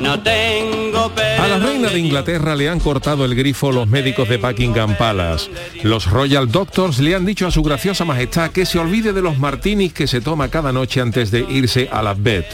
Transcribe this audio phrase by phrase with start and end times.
[0.00, 4.36] No tengo A la reina de Inglaterra le han cortado el grifo los médicos de
[4.36, 5.50] Buckingham Palace.
[5.82, 9.38] Los Royal Doctors le han dicho a su graciosa majestad que se olvide de los
[9.38, 12.44] martinis que se toma cada noche antes de irse a la bed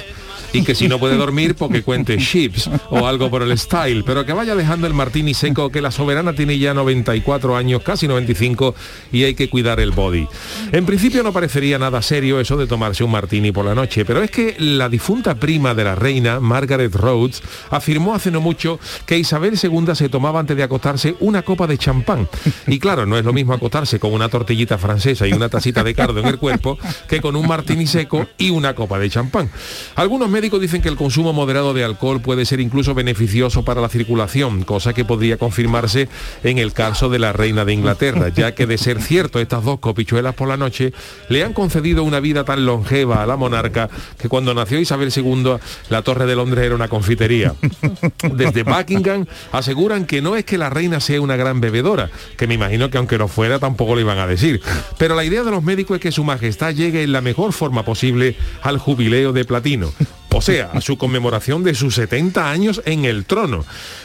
[0.52, 4.24] y que si no puede dormir porque cuente chips o algo por el style, pero
[4.24, 8.74] que vaya dejando el martini seco que la soberana tiene ya 94 años, casi 95
[9.12, 10.26] y hay que cuidar el body.
[10.72, 14.22] En principio no parecería nada serio eso de tomarse un martini por la noche, pero
[14.22, 19.18] es que la difunta prima de la reina, Margaret Rhodes, afirmó hace no mucho que
[19.18, 22.28] Isabel II se tomaba antes de acostarse una copa de champán.
[22.66, 25.94] Y claro, no es lo mismo acostarse con una tortillita francesa y una tacita de
[25.94, 26.78] cardo en el cuerpo
[27.08, 29.50] que con un martini seco y una copa de champán.
[29.96, 33.88] Algunos médicos dicen que el consumo moderado de alcohol puede ser incluso beneficioso para la
[33.88, 36.08] circulación, cosa que podría confirmarse
[36.42, 39.78] en el caso de la reina de Inglaterra, ya que de ser cierto estas dos
[39.78, 40.92] copichuelas por la noche
[41.28, 45.58] le han concedido una vida tan longeva a la monarca que cuando nació Isabel II
[45.90, 47.54] la Torre de Londres era una confitería.
[48.34, 52.54] Desde Buckingham aseguran que no es que la reina sea una gran bebedora, que me
[52.54, 54.60] imagino que aunque lo fuera tampoco lo iban a decir,
[54.98, 57.84] pero la idea de los médicos es que su majestad llegue en la mejor forma
[57.84, 59.92] posible al jubileo de platino
[60.32, 63.64] o sea, a su conmemoración de sus 70 años en el trono.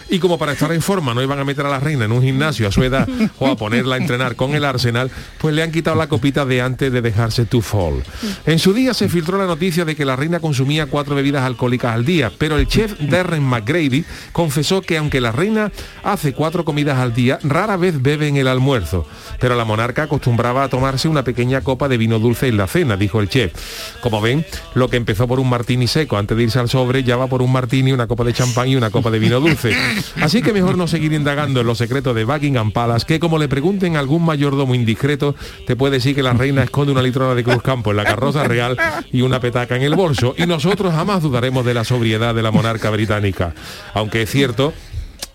[0.09, 2.21] Y como para estar en forma no iban a meter a la reina en un
[2.21, 3.07] gimnasio a su edad
[3.39, 6.61] o a ponerla a entrenar con el Arsenal, pues le han quitado la copita de
[6.61, 8.03] antes de dejarse to fall.
[8.45, 11.93] En su día se filtró la noticia de que la reina consumía cuatro bebidas alcohólicas
[11.93, 15.71] al día, pero el chef Darren McGrady confesó que aunque la reina
[16.03, 19.05] hace cuatro comidas al día, rara vez bebe en el almuerzo.
[19.39, 22.97] Pero la monarca acostumbraba a tomarse una pequeña copa de vino dulce en la cena,
[22.97, 23.53] dijo el chef.
[24.01, 27.17] Como ven, lo que empezó por un martini seco antes de irse al sobre ya
[27.17, 29.75] va por un martini, una copa de champán y una copa de vino dulce.
[30.21, 33.47] Así que mejor no seguir indagando en los secretos de Buckingham Palace, que como le
[33.47, 35.35] pregunten algún mayordomo indiscreto,
[35.65, 38.43] te puede decir que la reina esconde una litrona de Cruz Campo en la carroza
[38.43, 38.77] real
[39.11, 40.35] y una petaca en el bolso.
[40.37, 43.53] Y nosotros jamás dudaremos de la sobriedad de la monarca británica.
[43.93, 44.73] Aunque es cierto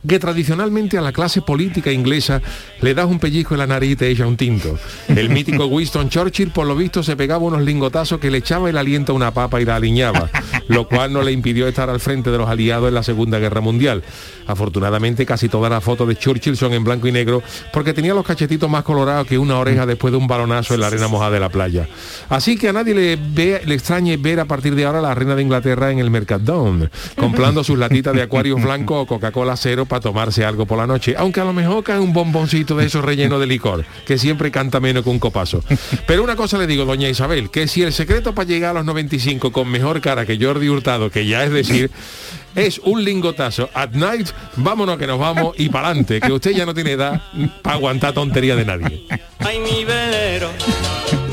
[0.06, 2.42] que tradicionalmente a la clase política inglesa
[2.80, 4.78] le das un pellizco en la nariz y te echa un tinto.
[5.08, 8.76] El mítico Winston Churchill, por lo visto, se pegaba unos lingotazos que le echaba el
[8.76, 10.28] aliento a una papa y la aliñaba,
[10.68, 13.60] lo cual no le impidió estar al frente de los aliados en la Segunda Guerra
[13.60, 14.02] Mundial.
[14.46, 17.42] Afortunadamente, casi todas las fotos de Churchill son en blanco y negro
[17.72, 20.88] porque tenía los cachetitos más colorados que una oreja después de un balonazo en la
[20.88, 21.88] arena mojada de la playa.
[22.28, 25.34] Así que a nadie le, ve, extrañe ver a partir de ahora a la reina
[25.34, 30.00] de Inglaterra en el Mercadón, comprando sus latitas de acuarios blancos o Coca-Cola cero para
[30.00, 33.38] tomarse algo por la noche, aunque a lo mejor cae un bomboncito de esos rellenos
[33.38, 35.62] de licor, que siempre canta menos que un copazo.
[36.06, 38.86] Pero una cosa le digo, doña Isabel, que si el secreto para llegar a los
[38.86, 41.90] 95 con mejor cara que Jordi Hurtado, que ya es decir,
[42.54, 46.64] es un lingotazo at night, vámonos que nos vamos y para adelante, que usted ya
[46.64, 47.20] no tiene edad
[47.60, 49.04] para aguantar tontería de nadie.
[49.40, 50.48] Ay, mi velero,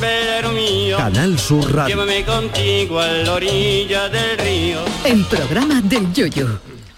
[0.02, 0.97] velero mío.
[0.97, 1.96] Canal Sur Radio.
[1.96, 4.80] Llévame contigo a la orilla del río.
[5.06, 6.69] El programa del Yoyo.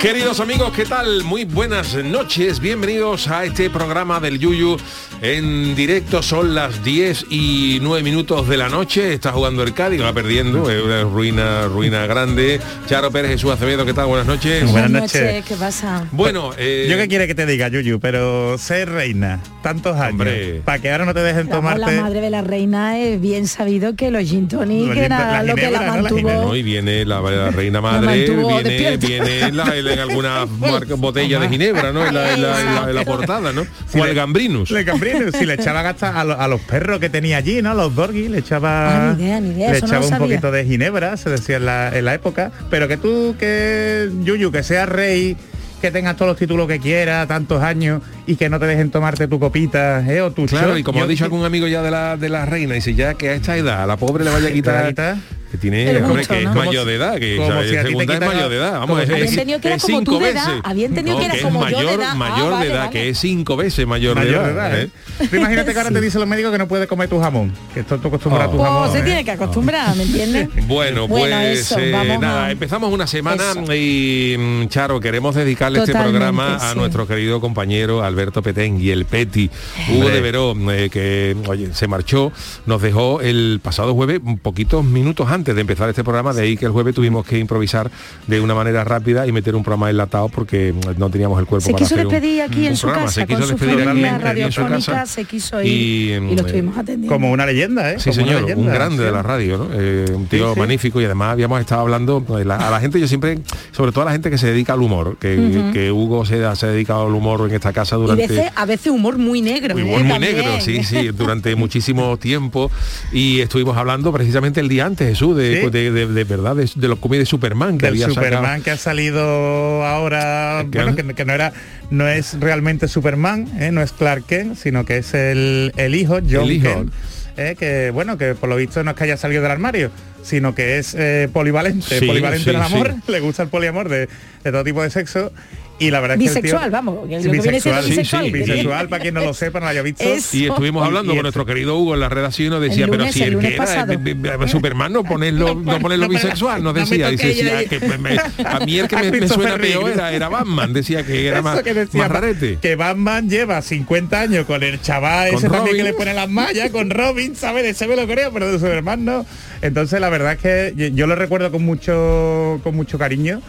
[0.00, 1.24] Queridos amigos, ¿qué tal?
[1.24, 4.76] Muy buenas noches, bienvenidos a este programa del Yuyu
[5.22, 6.22] en directo.
[6.22, 9.12] Son las 10 y 9 minutos de la noche.
[9.12, 12.60] Está jugando el Cádiz, va perdiendo, es una ruina, ruina grande.
[12.86, 14.06] Charo Pérez, Jesús Acevedo, ¿qué tal?
[14.06, 14.70] Buenas noches.
[14.70, 15.44] Buenas noches.
[15.44, 16.06] ¿Qué pasa?
[16.12, 20.28] Bueno, eh, Yo qué quiere que te diga, Yuyu, pero ser reina tantos años,
[20.64, 21.96] para que ahora no te dejen Vamos, tomarte...
[21.96, 25.70] la madre de la reina es bien sabido que los gin tonic era lo que
[25.72, 26.18] la mantuvo.
[26.18, 26.40] ginebra.
[26.42, 26.56] ¿no?
[26.56, 29.64] y viene la, la reina madre, viene, viene en, la-
[29.98, 32.06] alguna marca- botella de ginebra, ¿no?
[32.06, 33.66] En la, en la- en la- en la portada, ¿no?
[33.88, 34.70] Si O el le- gambrinus.
[34.70, 37.74] Le cambrino, si le echaban hasta a, lo- a los perros que tenía allí, ¿no?
[37.74, 40.26] Los dorgis, le echaba, Ah, ni idea, ni idea, le eso no echaba un sabía.
[40.26, 42.50] poquito de ginebra, se decía en la, en la época.
[42.70, 45.36] Pero que tú, que Yuyu, que seas rey,
[45.80, 49.28] que tengas todos los títulos que quieras, tantos años, y que no te dejen tomarte
[49.28, 50.20] tu copita, ¿eh?
[50.22, 50.78] O tu Claro, shot.
[50.78, 53.14] y como Yo- ha dicho algún amigo ya de la, de la reina, dice ya
[53.14, 55.16] que a esta edad a la pobre le vaya a ¿Te la quitar?
[55.50, 56.54] Que tiene, El hombre, gusto, que es ¿no?
[56.54, 58.72] mayor de edad, que como si a ti te segunda es mayor de edad.
[58.80, 60.60] Vamos, es, es- Habían tenido que era es como cinco tú de edad, veces.
[60.64, 62.08] habían tenido que era es como yo de mayor, edad.
[62.10, 62.90] Ah, mayor de vale, edad, vale.
[62.90, 64.78] que es cinco veces mayor, Mayor de edad.
[64.80, 64.88] ¿eh?
[65.30, 67.80] Tú imagínate que ahora te dicen los médicos que no puedes comer tu jamón, que
[67.80, 68.92] estás tú acostumbrado a tu Pues jamón.
[68.92, 69.02] se ¿eh?
[69.02, 70.48] tiene que acostumbrar, ¿me entiendes?
[70.66, 73.74] Bueno, Bueno, pues eso, eh, nada, a- empezamos una semana Eso.
[73.74, 76.78] y mm, Charo, queremos dedicarle este programa a sí.
[76.78, 79.50] nuestro querido compañero Alberto Petén y el Peti,
[79.90, 82.32] Hugo de Verón, eh, que oye, se marchó,
[82.66, 86.56] nos dejó el pasado jueves un poquitos minutos antes de empezar este programa, de ahí
[86.56, 87.90] que el jueves tuvimos que improvisar
[88.26, 91.72] de una manera rápida y meter un programa enlatado porque no teníamos el cuerpo Se
[91.72, 93.06] para quiso hacer un- despedir aquí en un su programa.
[93.06, 96.12] casa se quiso con su despedir aquí familia su radiofónica, casa se quiso ir y,
[96.12, 97.14] y, lo mm, estuvimos atendiendo.
[97.14, 97.98] Como una leyenda, ¿eh?
[97.98, 99.68] Sí, Como señor, un grande de la radio, ¿no?
[99.72, 100.60] Eh, un tío Sí, sí.
[100.60, 103.38] magnífico y además habíamos estado hablando pues, la- a la gente, yo siempre,
[103.72, 106.54] sobre todo a la gente que se dedica al humor, que, que Hugo se, ha-
[106.56, 108.26] se ha dedicado al humor en esta casa y durante...
[108.26, 109.74] veces, a veces humor muy negro.
[109.74, 109.98] Muy, ¿eh?
[109.98, 110.36] muy También.
[110.36, 112.70] negro, sí, sí, durante muchísimo tiempo
[113.12, 115.70] y estuvimos hablando precisamente el día antes, Jesús, de, Sí.
[115.70, 118.62] de, de- de verdad, de, de los cómics de Superman que del había Superman sacado.
[118.64, 121.52] que ha salido ahora Que bueno que, que no era
[121.90, 123.70] no es realmente Superman ¿eh?
[123.72, 126.68] no es Clark Kent sino que es el, el hijo John El hijo.
[126.74, 126.92] Kent
[127.36, 127.56] ¿eh?
[127.58, 129.90] que bueno que por lo visto no es que haya salido del armario
[130.22, 133.02] sino que es eh, polivalente Sí, polivalente sí, en el amor sí.
[133.12, 134.08] le gusta el poliamor de,
[134.44, 135.32] de todo tipo de sexo
[135.80, 137.82] y la verdad es que el tío- Bisexual, vamos, que Sí, lo que viene siendo
[137.82, 138.24] sí, bisexual.
[138.24, 141.16] sí, bisexual para quien no lo sepa no lo haya visto Y estuvimos hablando y
[141.16, 143.46] con nuestro querido Hugo en la redacción y nos decía, El pero si el que
[143.54, 143.92] era pasado.
[143.92, 147.10] eh, eh, eh, Superman no ponerlo, no ponerlo bisexual, nos decía.
[147.10, 147.66] Dice, ah, ahí.
[147.66, 151.26] que me- a mí el que me, me suena peor era, era Batman, decía que
[151.28, 152.58] era Eso más, que decía, más rarete.
[152.60, 156.28] que Batman lleva 50 años con el chaval Con ese también que le pone las
[156.28, 157.62] mallas, con Robin, ¿sabes?
[157.62, 159.24] De ese me lo creo, pero de Superman no.
[159.62, 163.40] Entonces la verdad es que yo- yo lo recuerdo con mucho, con mucho cariño,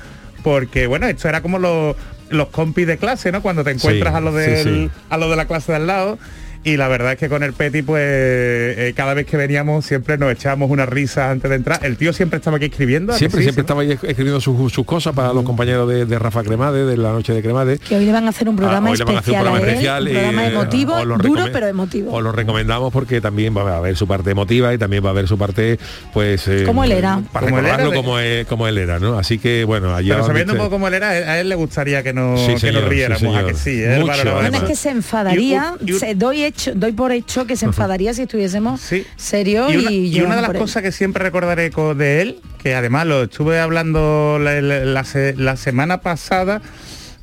[0.44, 1.96] porque bueno, esto era como los,
[2.30, 3.42] los compis de clase, ¿no?
[3.42, 4.92] Cuando te encuentras Sí, a lo sí, del, sí.
[5.10, 6.20] a lo de la clase de al lado.
[6.62, 10.18] Y la verdad es que con el Peti, pues eh, cada vez que veníamos siempre
[10.18, 11.80] nos echábamos una risa antes de entrar.
[11.86, 13.14] El tío siempre estaba aquí escribiendo.
[13.14, 13.44] ¿a que Siempre, sí?
[13.46, 16.98] siempre estaba ahí escribiendo sus, sus cosas para los compañeros de, de Rafa Cremade, de
[16.98, 17.78] la noche de Cremade.
[17.78, 19.48] Que hoy le van a hacer un programa Ah, hoy le van a hacer especial
[19.48, 22.14] un programa a él, especial un y, programa eh, emotivo, duro pero emotivo.
[22.14, 25.12] Os lo recomendamos porque también va a haber su parte emotiva y también va a
[25.12, 25.80] haber su parte,
[26.14, 26.46] pues...
[26.50, 27.22] eh, Como él era.
[27.32, 29.18] Para Como él era recordarlo de- como, él, como él era, ¿no?
[29.18, 30.16] Así que, bueno, allá...
[30.16, 32.54] Pero sabiendo un donde poco cómo él era, a él le gustaría que nos, Sí,
[32.56, 33.96] que señor, nos sí, riéramos, a que sí, ¿eh?
[33.96, 37.56] Él Bueno, es que se enfadaría, Y y se- doy, hecho, doy por hecho que
[37.56, 39.06] se enfadaría si estuviésemos Sí.
[39.16, 42.40] serios Y una, y, y una de las cosas que siempre recordaré co- de él,
[42.62, 46.62] que además lo estuve hablando la, la- la se- la semana pasada,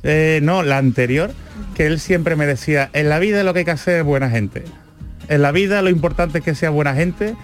[0.03, 1.31] eh, no, la anterior,
[1.75, 4.29] que él siempre me decía, en la vida lo que hay que hacer es buena
[4.29, 4.63] gente.
[5.29, 7.35] En la vida lo importante es que sea buena gente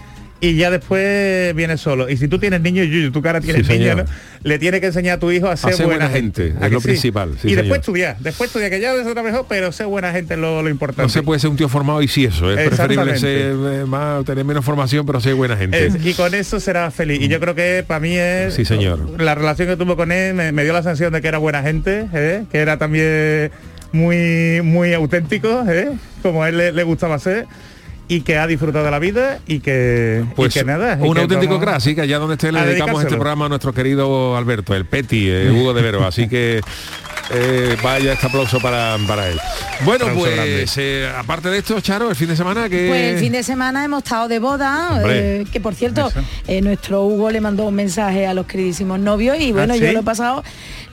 [0.42, 2.10] y ya después viene solo.
[2.10, 3.98] Y si tú tienes niños, Yuyu, tu cara tiene Sí, niños.
[3.98, 4.06] ¿no?
[4.44, 6.72] le tienes que enseñar a tu hijo a ser, ser buena, buena gente, ¿A es
[6.74, 7.58] lo principal, sí, y señor.
[7.64, 10.62] después estudiar, después estudiar, que ya es otra mejor, pero ser buena gente es lo,
[10.62, 11.04] lo importante.
[11.04, 14.26] No se puede ser un tío formado y sí eso, es preferible ser eh, más,
[14.26, 15.86] tener menos formación, pero ser buena gente.
[15.86, 17.22] Es- y con eso será feliz.
[17.22, 18.54] Y yo creo que para mí es...
[18.54, 19.22] Sí, señor.
[19.22, 21.62] La relación que tuvo con él me, me dio la sensación de que era buena
[21.64, 22.44] gente, ¿eh?
[22.52, 23.50] que era también
[23.94, 25.90] muy, muy auténtico, ¿eh?
[26.22, 27.46] como a él le, le gustaba ser.
[28.08, 30.98] Y que ha disfrutado de la vida y que, y Pues que nada.
[31.00, 33.74] un que auténtico crack, así que allá donde esté le dedicamos este programa a nuestro
[33.74, 36.62] querido Alberto, el Peti, eh, Hugo de Vero, así que
[37.32, 39.40] eh, vaya este aplauso para, para él.
[39.86, 42.88] Bueno, Aplauso pues eh, aparte de esto, Charo, el fin de semana que...
[42.90, 46.12] Pues el fin de semana hemos estado de boda, eh, que por cierto,
[46.48, 49.92] eh, nuestro Hugo le mandó un mensaje a los queridísimos novios y bueno, ¿Ah, yo
[49.94, 50.44] lo he pasado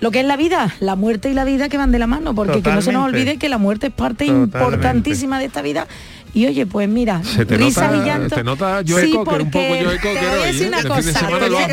[0.01, 2.35] lo que es la vida, la muerte y la vida que van de la mano,
[2.35, 4.59] porque que no se nos olvide que la muerte es parte Totalmente.
[4.59, 5.87] importantísima de esta vida.
[6.33, 8.35] Y oye, pues mira, Se te risas nota- y llanto.
[8.37, 10.69] te nota Joe Sí, Cocker, un poco porque Joe te Cocker voy a decir ¿eh?
[10.69, 11.73] una de cosa, te voy a te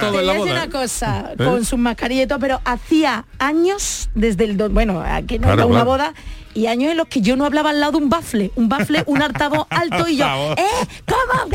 [0.00, 1.44] te decir una cosa, ¿Eh?
[1.44, 5.74] con sus mascarillas pero hacía años desde el do- bueno, aquí no Claro, era una
[5.84, 5.90] claro.
[5.90, 6.14] boda
[6.54, 9.02] y años en los que yo no hablaba al lado de un bafle, un bafle,
[9.06, 10.26] un altavoz alto y yo.
[10.56, 10.64] ¿eh?
[11.06, 11.50] ¿Cómo?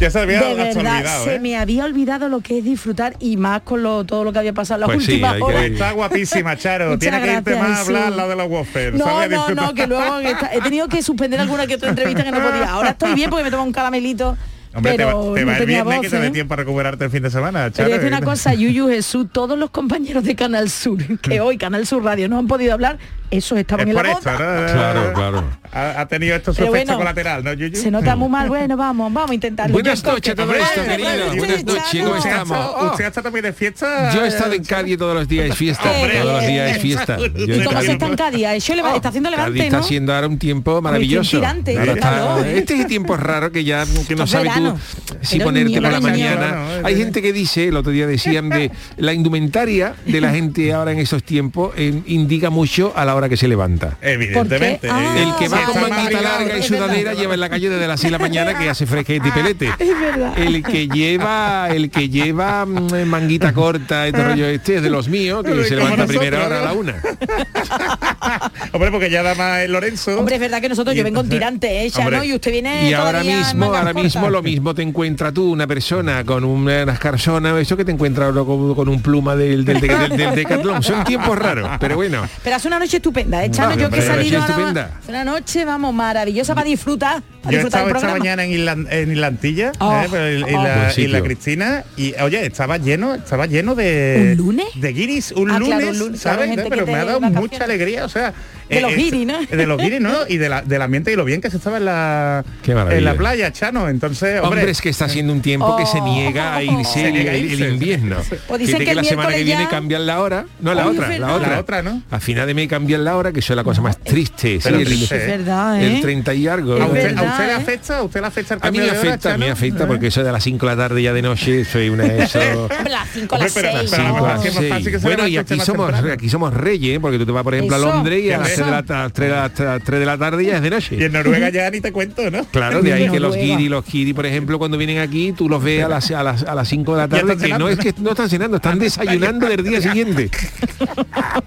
[0.00, 1.40] Ya se había de verdad, olvidado, se ¿eh?
[1.40, 4.52] me había olvidado lo que es disfrutar y más con lo, todo lo que había
[4.52, 5.62] pasado en las Pues sí, últimas que- horas.
[5.64, 6.98] Está guapísima, Charo.
[6.98, 8.08] Tiene que irte gracias, más a hablar sí.
[8.08, 8.94] al lado de los waffles.
[8.94, 12.32] No, no, no, que luego está- he tenido que suspender alguna que otra entrevista que
[12.32, 12.70] no podía.
[12.72, 14.36] Ahora estoy bien porque me tomo un caramelito,
[14.76, 16.30] Hombre, te pero va, te no va el tenía viernes voz, que te dé ¿eh?
[16.32, 17.88] tiempo a recuperarte el fin de semana, Pero Charo.
[17.90, 21.56] voy a decir una cosa, Yuyu, Jesús, todos los compañeros de Canal Sur, que hoy
[21.58, 22.98] Canal Sur Radio no han podido hablar,
[23.30, 24.32] esos estaban Es en la esto, boda.
[24.32, 24.72] ¿no?
[24.72, 25.44] Claro, claro.
[25.74, 27.76] Ha, ha tenido esto su Pero efecto bueno, colateral, ¿no, Yuyu?
[27.76, 29.72] Se nota muy mal, bueno, vamos, vamos a intentarlo.
[29.72, 31.34] Buenas Yo noches a todo esto, querido.
[31.36, 32.90] buenas noches, ¿cómo estamos?
[32.92, 34.12] ¿Usted está también de fiesta?
[34.14, 35.82] Yo he estado en Cádiz todos los días es fiesta.
[35.82, 37.16] Todos los días es fiesta.
[37.18, 38.68] ¿Y cómo se está en Cádiz?
[38.74, 41.42] Leva- está haciendo Cádiz levante, está haciendo ahora un tiempo maravilloso.
[41.42, 42.54] ¿eh?
[42.56, 44.76] este tiempo es raro que ya que no Es sabes tú
[45.22, 46.80] si ponerte por la mañana.
[46.84, 50.92] Hay gente que dice, el otro día decían de la indumentaria de la gente ahora
[50.92, 51.72] en esos tiempos
[52.06, 53.96] indica mucho a la hora que se levanta.
[54.00, 54.88] Evidentemente.
[54.88, 58.18] El que va con larga y sudadera lleva en la calle desde las 6 de
[58.18, 59.70] la mañana que hace fresquete y pelete.
[59.78, 60.38] Es verdad.
[60.38, 64.90] El que lleva, el que lleva mm, manguita corta y todo rollo este es de
[64.90, 66.64] los míos, que se levanta a nosotros, primera hora a ¿no?
[66.66, 66.94] la una.
[68.72, 70.18] Hombre, porque ya da más el Lorenzo.
[70.18, 72.08] Hombre, es verdad que nosotros, Y yo vengo en entonces- tirante, ¿eh, Chano?
[72.16, 75.66] Hombre, Y usted viene Y ahora mismo, ahora mismo lo mismo te encuentra tú, una
[75.66, 79.80] persona con unas carsonas, eso que te encuentra ahora con, con un pluma del, del,
[79.80, 80.82] del, del- del Decathlon.
[80.82, 82.26] Son tiempos raros, pero bueno.
[82.42, 83.72] Pero hace una noche estupenda, ¿eh, Chano?
[83.76, 84.90] Yo que he hombre, una salido noche estupenda.
[85.08, 87.22] Una noche, vamos, maravillosa para disfrutar.
[87.42, 90.08] Para Yo he disfrutar estado esta mañana en, Islan- en Islantilla Oh, ¿eh?
[90.10, 90.62] Pero y, y oh.
[90.62, 94.66] la, y Cristina y oye estaba lleno estaba lleno de ¿Un lunes?
[94.74, 96.56] de guiris un Ah, lunes, claro, un lunes, claro, ¿sabes?
[96.56, 98.32] No, pero me ha dado mucha alegría o sea
[98.68, 99.38] De los eh, guiris, ¿no?
[99.44, 101.76] de los guiris no y de la, del ambiente y lo bien que se estaba
[101.78, 105.76] en la en la playa Chano entonces hombre, Hombre, es que está siendo un tiempo
[105.76, 106.04] que se Oh.
[106.04, 107.16] niega a irse Se el,
[107.62, 108.16] el- invierno.
[108.48, 110.46] Pues dicen que el la semana que viene ya- cambian la hora.
[110.60, 111.48] No, la Ay, otra, la otra.
[111.50, 112.02] La otra, ¿no?
[112.10, 114.58] A final de mes cambian la hora, que eso es la cosa más triste.
[114.62, 115.94] Pero el, que Es verdad, ¿eh?
[115.96, 116.72] el 30 y algo.
[116.74, 117.54] ¿A usted, a verdad, usted le ¿eh?
[117.54, 117.98] afecta?
[117.98, 119.86] ¿A usted le afecta el A mí cambio me de hora, afecta, me afecta ¿Eh?
[119.86, 122.38] porque eso de las 5 de la tarde ya de noche soy una eso.
[122.70, 123.90] Hombre, las 5 a Hombre, las pero- 6.
[123.90, 124.68] pero a lo mejor así es más Sí.
[124.70, 127.00] fácil que se bueno, y aquí somos aquí somos reyes, ¿eh?
[127.00, 128.53] porque tú te vas, por ejemplo, Eso, a Londres y a las eso.
[128.54, 130.56] 3 de la, ta- a las tres de la ta- tres de la tarde ya
[130.56, 130.96] es de noche.
[130.98, 132.44] y en Noruega ya ni te cuento ¿no?
[132.46, 135.62] Claro, de ahí que los guiri, los guiri, por ejemplo, cuando vienen aquí, tú los
[135.62, 137.94] ves a las, a las, a las 5 de la tarde, que no es que
[137.98, 140.30] no están cenando, están desayunando del día siguiente.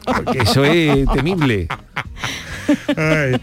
[0.05, 1.67] Porque eso es temible,
[2.95, 3.39] Ay.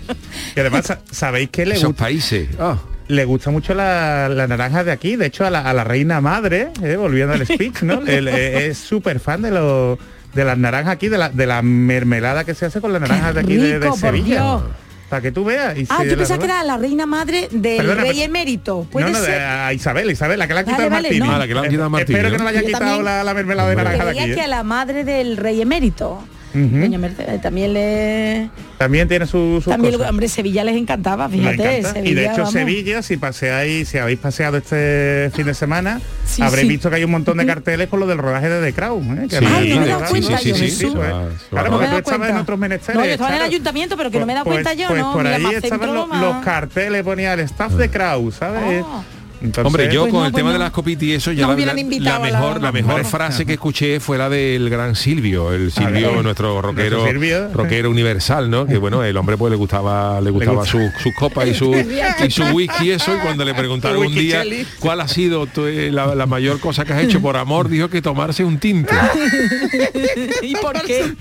[0.57, 2.49] Y además, sa- ¿sabéis que le, esos gusta, países.
[2.59, 2.77] Ah,
[3.09, 5.17] le gusta mucho la, la naranja de aquí?
[5.17, 8.03] De hecho, a la, a la reina madre, eh, volviendo al speech, ¿no?
[8.07, 9.99] El- eh, es súper fan de los
[10.35, 13.35] de las naranjas aquí, de la, de la mermelada que se hace con las naranjas
[13.35, 14.35] de aquí de, de rico, por Sevilla.
[14.43, 14.63] Dios.
[15.09, 15.77] Para que tú veas.
[15.79, 18.87] y Ah, si yo pensaba que era la reina madre del Perdona, rey pero- emérito.
[18.91, 19.41] ¿Puede no, no, ser?
[19.43, 21.27] a Isabel, Isabel, la que le han Vale, quitado vale, Martini.
[21.27, 21.35] no.
[21.35, 22.45] Ah, la que han quitado a Martini, Espero que ¿no?
[22.45, 24.35] le haya quitado la, la mermelada de naranja de Creía aquí.
[24.35, 24.45] que ¿eh?
[24.45, 26.25] a la madre del rey emérito.
[26.55, 26.79] Ujú.
[26.79, 28.49] Doña Mercedes también le...
[28.79, 30.11] También tiene su, sus También, cosas.
[30.11, 31.79] hombre, Sevilla les encantaba, fíjate.
[31.79, 31.93] encanta.
[31.95, 32.53] Sevilla, y de hecho vamos.
[32.53, 36.69] Sevilla, si paseáis, si habéis paseado este fin de semana, Sí, habréis sí.
[36.75, 39.19] visto que hay un montón de carteles con lo del rodaje de The Crown.
[39.25, 39.27] ¿eh?
[39.29, 40.97] Que Sí, Ay, no me he dado cuenta yo, Jesús.
[40.97, 43.01] va Claro, porque tú estabas en otros menesteres.
[43.01, 44.89] No, yo estaba en el ayuntamiento, pero que no me he dado Pues- cuenta yo,
[44.89, 45.13] pues ¿no?
[45.13, 48.85] por Mira, ahí estaban los, carteles, ponía el staff de Crown, ¿sabes?
[49.45, 50.65] Entonces, Hombre, yo Pues con no, el pues tema de no.
[50.65, 53.05] las copitas y eso ya No la, la- la mejor, la mejor Vale.
[53.05, 56.25] frase que escuché fue la del gran Silvio, el Silvio, ver.
[56.25, 57.49] nuestro rockero, Silvio.
[57.53, 58.67] rockero universal, ¿no?
[58.67, 60.71] Que bueno, el hombre pues le gustaba, le gustaba gusta.
[60.73, 61.75] sus sus copas y su
[62.27, 64.45] y su whisky y eso, y cuando le preguntaron un día
[64.81, 67.89] cuál ha sido tu- eh, la, la mayor cosa que has hecho por amor, dijo
[67.89, 68.95] que tomarse un tinto.
[70.43, 71.13] ¿Y por qué?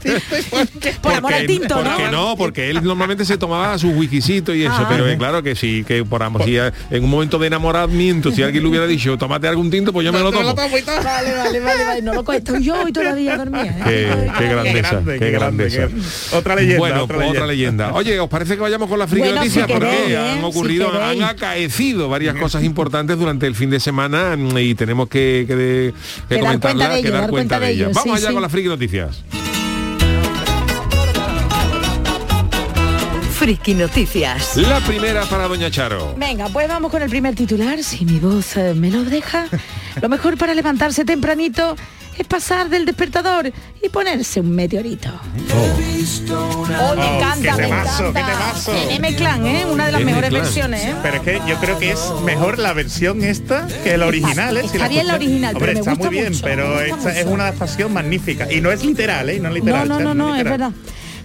[1.02, 1.90] Por amor al tinto, ¿no?
[1.92, 4.88] porque no, porque él normalmente se tomaba sus whiskycitos y eso, Ah.
[4.90, 8.44] pero eh, claro que sí, que por amor, si, en un momento de enamoramiento, si
[8.44, 10.54] alguien le hubiera dicho, tómate algún tinto, pues yo me lo tomo.
[10.54, 11.02] tomo y todo.
[11.04, 12.02] Vale, vale, vale, vale.
[12.02, 13.64] No lo cuento yo y todavía dormía.
[13.66, 13.84] ¿eh?
[13.84, 15.88] Qué, qué grandeza, grande, qué, qué grande, grandeza.
[16.32, 17.94] qué- otra leyenda, Bueno, otra pues otra leyenda.
[17.94, 21.24] Oye, ¿os parece que vayamos con la friki Bueno, si Porque queréis, han ocurrido, han
[21.24, 25.94] acaecido varias cosas importantes durante el fin de semana mm, y tenemos que, que,
[26.30, 27.88] que comentarlas, cuenta de que dar cuenta de de ellas.
[27.90, 28.34] ello, Vamos sí, allá sí.
[28.34, 29.24] con las friki noticias.
[33.44, 34.56] Friki Noticias.
[34.56, 36.16] La primera para Doña Charo.
[36.18, 39.48] Venga, pues vamos con el primer titular, si mi voz eh, me lo deja.
[40.02, 41.76] Lo mejor para levantarse tempranito
[42.18, 43.52] es pasar del despertador
[43.84, 45.10] y ponerse un meteorito.
[45.54, 48.26] Oh, me Oh, encanta, qué me temazo, encanta.
[48.26, 48.74] qué temazo.
[48.90, 49.66] En M Clan, ¿eh?
[49.70, 50.42] Una de las mejores Clan.
[50.44, 50.96] versiones, ¿eh?
[51.04, 54.62] Pero es que yo creo que es mejor la versión esta que la original, ¿eh?
[54.64, 57.20] está bien la original, Hombre, pero me está gusta muy bien, mucho, pero me esta
[57.20, 58.50] es una adaptación magnífica.
[58.52, 59.40] Y no es literal, ¿eh?
[59.42, 59.90] No es No, literal.
[59.90, 60.72] no, Charo, no, no, es verdad.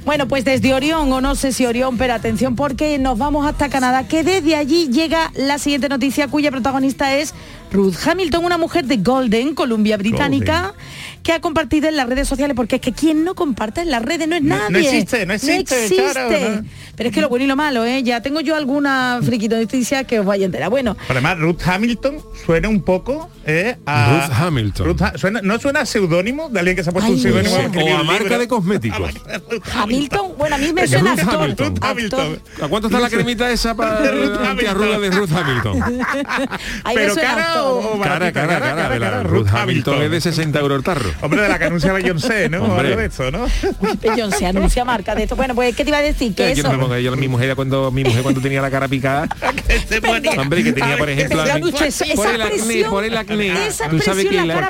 [0.05, 3.69] Bueno, pues desde Orión, o no sé si Orión, pero atención porque nos vamos hasta
[3.69, 7.35] Canadá, que desde allí llega la siguiente noticia cuya protagonista es
[7.71, 10.75] Ruth Hamilton, una mujer de Golden, Columbia Británica,
[11.23, 14.03] que ha compartido en las redes sociales, porque es que quien no comparte en las
[14.03, 14.71] redes no es No- nadie.
[14.71, 16.13] no existe, no existe, existe.
[16.15, 16.65] Charo, ¿no?
[16.97, 18.03] Pero es que lo bueno y lo malo, ¿eh?
[18.03, 20.71] Ya tengo yo alguna friquito noticia que os vaya a enterar.
[20.71, 24.27] Bueno, Pero además, Ruth Hamilton suena un poco eh, a...
[24.27, 24.87] Ruth Hamilton.
[24.87, 27.23] Ruth Ha- suena- ¿No suena a seudónimo de alguien que se ha puesto Ay, un
[27.23, 27.55] seudónimo?
[27.55, 28.39] O a marca libro?
[28.39, 29.15] de cosméticos.
[29.51, 31.41] Ruth Hamilton, bueno, a mí me suena Ruth actor.
[31.43, 31.67] Hamilton.
[31.77, 32.33] Ruth Hamilton.
[32.33, 32.65] actor.
[32.65, 35.83] ¿A cuánto está la cremita esa para De Ruth la de Ruth Hamilton?
[36.85, 40.11] Ahí me Pero suena cara actor, o, Cara, cara, cara, de la Ruth Hamilton es
[40.11, 41.11] de 60 euros el tarro.
[41.21, 42.63] Hombre, de la que anuncia Beyoncé, ¿no?
[42.63, 42.89] O Hombre.
[42.89, 43.47] algo de eso, ¿no?
[44.17, 45.37] John se anuncia marca de esto.
[45.37, 46.35] Bueno, pues, ¿qué te iba a decir?
[46.35, 46.63] Que Eh, eso...
[46.65, 49.29] no me ponga yo mi mujer cuando mi mujer cuando tenía la cara picada
[50.39, 53.53] hombre que tenía por ejemplo Pero, por el acné por el acné
[53.91, 54.69] tú sabes que cara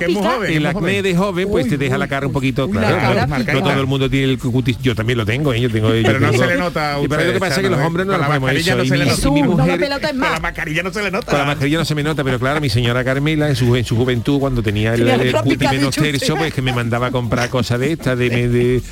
[0.49, 2.01] el acné de joven pues Uy, te deja uy.
[2.01, 5.19] la cara un poquito claro, cara no, todo el mundo tiene el cutis yo también
[5.19, 5.61] lo tengo ¿eh?
[5.61, 7.61] yo tengo Pero no se le nota a y para usted, lo que pasa es
[7.63, 7.83] que los ¿eh?
[7.85, 10.93] hombres no lo mascarilla eso no y se le mi- mujer Con la mascarilla no
[10.93, 11.31] se le nota.
[11.31, 13.85] con la mascarilla no se me nota pero claro mi señora Carmela en su, en
[13.85, 17.51] su juventud cuando tenía el, el cuti menos tercio, pues que me mandaba a comprar
[17.51, 18.83] cosas de estas, de, de, de,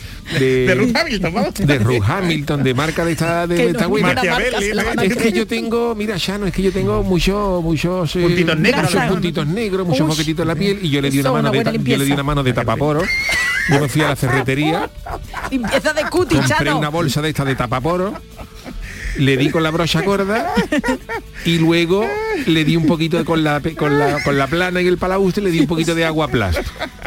[0.40, 1.54] de, De Ruth Hamilton, vamos.
[1.54, 4.08] de Ruth Hamilton, de marca de esta, de, Que esta no, buena.
[4.14, 8.58] marca Es que yo tengo, mira, Shano, es que yo tengo muchos, muchos eh, Puntitos
[8.58, 11.70] negros, muchos puntitos negros, muchos en la piel y yo le di una mano una
[11.72, 13.02] de yo le di una mano de tapaporo.
[13.70, 14.90] Yo me fui a la ferretería,
[15.50, 16.78] Limpieza de cuti, compré Chano.
[16.78, 18.14] una bolsa de esta de tapaporo,
[19.18, 20.52] le di con la brocha gorda
[21.44, 22.06] y luego
[22.46, 25.42] le di un poquito de- con la con la con la plana y el palaustre
[25.44, 26.58] le di un poquito de agua plast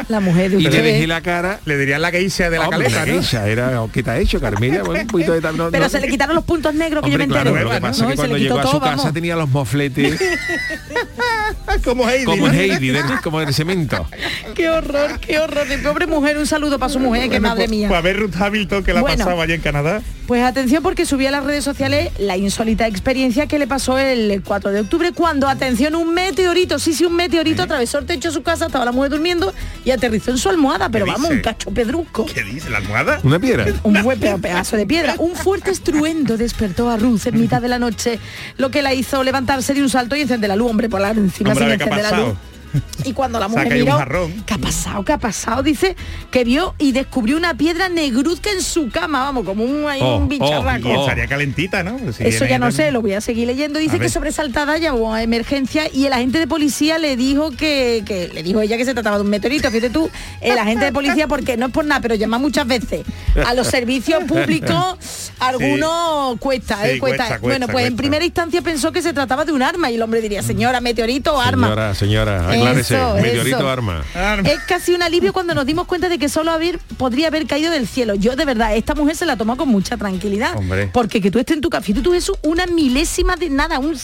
[0.08, 2.84] La mujer de y le dejé la cara Le dirían la geisha de la Hombre,
[2.88, 3.12] caleta, la ¿no?
[3.20, 4.82] geisha, era ¿qué te ha hecho Carmela?
[4.82, 5.90] Bueno, un poquito de ta- no, Pero no.
[5.90, 7.68] se le quitaron los puntos negros que yo me claro, entero.
[7.68, 9.12] lo que pasa No, es que cuando llegó a su todo, casa vamos.
[9.14, 10.20] tenía los mofletes
[11.84, 12.24] Como Heidi.
[12.24, 12.52] como ¿no?
[12.52, 14.06] Heidi, del- como del cemento.
[14.54, 15.66] Qué horror, qué horror.
[15.68, 17.88] De pobre mujer, un saludo para su mujer, que madre pues- mía.
[17.88, 19.16] Pues a ver Ruth Hamilton que la Bueno.
[19.24, 20.02] pasaba allá en Canadá.
[20.30, 24.40] Pues atención porque subí a las redes sociales la insólita experiencia que le pasó el
[24.44, 28.34] 4 de octubre cuando, atención, un meteorito, sí, sí, un meteorito atravesó el techo de
[28.34, 29.52] su casa, estaba la mujer durmiendo
[29.84, 31.34] y aterrizó en su almohada, pero ¿Qué vamos, dice?
[31.38, 32.26] un cacho pedrusco.
[32.26, 32.70] ¿Qué dice?
[32.70, 33.18] ¿La almohada?
[33.24, 33.66] Una piedra.
[33.82, 35.16] Un buen pe- pedazo de piedra.
[35.18, 38.20] Un fuerte estruendo despertó a Ruth en mitad de la noche,
[38.56, 41.10] lo que la hizo levantarse de un salto y encender la luz, hombre, por la
[41.10, 42.34] encima Hombre, sin encender la luz.
[43.04, 44.30] Y cuando la mujer un miró.
[44.46, 45.04] ¿qué ha pasado?
[45.04, 45.62] ¿Qué ha pasado?
[45.62, 45.96] Dice
[46.30, 50.16] que vio y descubrió una piedra negruzca en su cama, vamos, como un, ahí Oh,
[50.16, 50.88] un oh, bicharraco.
[50.88, 51.00] Y Oh.
[51.02, 51.96] estaría calentita, ¿no?
[51.96, 53.78] Pues si Eso ya no sé, lo voy a seguir leyendo.
[53.78, 58.28] Dice que sobresaltada llamó a emergencia y el agente de policía le dijo que, que
[58.28, 59.70] le dijo ella que se trataba de un meteorito.
[59.70, 60.10] Fíjate tú,
[60.40, 63.02] el agente de policía, porque no es por nada, pero llama muchas veces
[63.46, 66.98] a los servicios públicos, algunos cuesta, ¿eh?
[66.98, 67.24] Cuesta.
[67.24, 69.94] cuesta, Bueno, cuesta, pues en primera instancia pensó que se trataba de un arma y
[69.94, 71.68] el hombre diría, señora, meteorito o arma.
[71.68, 72.94] Señora, señora, aclárese.
[72.96, 73.68] Eso, Meteorito eso.
[73.68, 74.04] arma.
[74.14, 74.48] Arma.
[74.48, 77.70] Es casi un alivio cuando nos dimos cuenta de que solo haber, podría haber caído
[77.70, 78.14] del cielo.
[78.14, 80.56] Yo de verdad, esta mujer se la tomó con mucha tranquilidad.
[80.56, 80.88] Hombre.
[80.92, 83.94] Porque que tú estés en tu café, tú Jesús, una milésima de nada, un,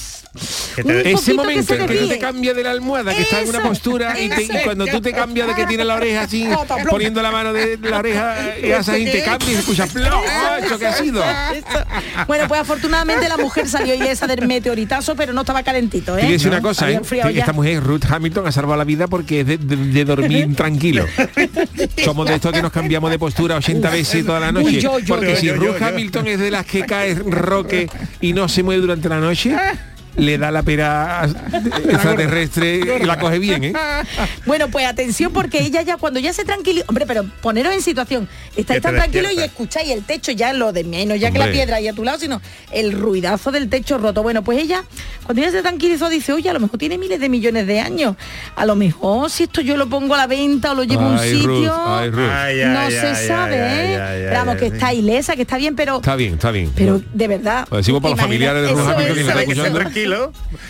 [0.77, 3.23] Que un Ese momento que se en que tú te cambias de la almohada, que
[3.23, 4.59] está en una Eso, postura, y, te- y eso.
[4.65, 6.47] cuando tú te cambias de que tiene la oreja así,
[6.91, 10.23] poniendo la mano de la oreja, y haces ahí, te cambias y escuchas ¡plom!
[10.29, 11.23] ¡Ah, ¿Eso qué ha sido?
[12.27, 16.27] Bueno, pues afortunadamente la mujer salió ilesa del meteoritazo, pero no estaba calentito, ¿eh?
[16.29, 17.01] Decir No, una cosa, ¿eh?
[17.35, 21.05] Esta mujer, Ruth Hamilton, ha salvado la vida porque es de, de- de dormir tranquilo.
[22.05, 24.81] Somos de estos que nos cambiamos de postura 80 veces toda la noche.
[25.07, 25.75] Porque si yo.
[25.81, 27.89] Hamilton es de las que cae roque
[28.21, 29.55] y no se mueve durante la noche,
[30.17, 31.29] le da la pera
[31.89, 33.73] extraterrestre y la coge bien, ¿eh?
[34.47, 38.29] Bueno, pues atención porque ella ya cuando ya se tranquilizó, hombre, pero poneros en situación,
[38.57, 41.77] estáis tan tranquilos y escucháis el techo ya lo de menos, ya que la piedra
[41.77, 42.41] ahí a tu lado, sino
[42.73, 44.23] el ruidazo del techo roto.
[44.23, 44.85] Bueno, pues ella,
[45.25, 48.17] cuando ella se tranquilizó, dice, oye, a lo mejor tiene miles de millones de años.
[48.55, 51.09] A lo mejor si esto yo lo pongo a la venta o lo llevo a
[51.11, 51.47] un sitio.
[51.47, 52.31] Ruth, ay, Ruth.
[52.31, 54.01] Ay, no ay, se ay, sabe, ay, ¿eh?
[54.01, 55.97] ay, ay, Pero vamos, ay, que está ilesa, que está bien, pero...
[55.97, 56.73] Está bien, está bien.
[56.75, 57.67] Pero de verdad.
[57.71, 60.06] Lo decimos para los familiares de que nos está que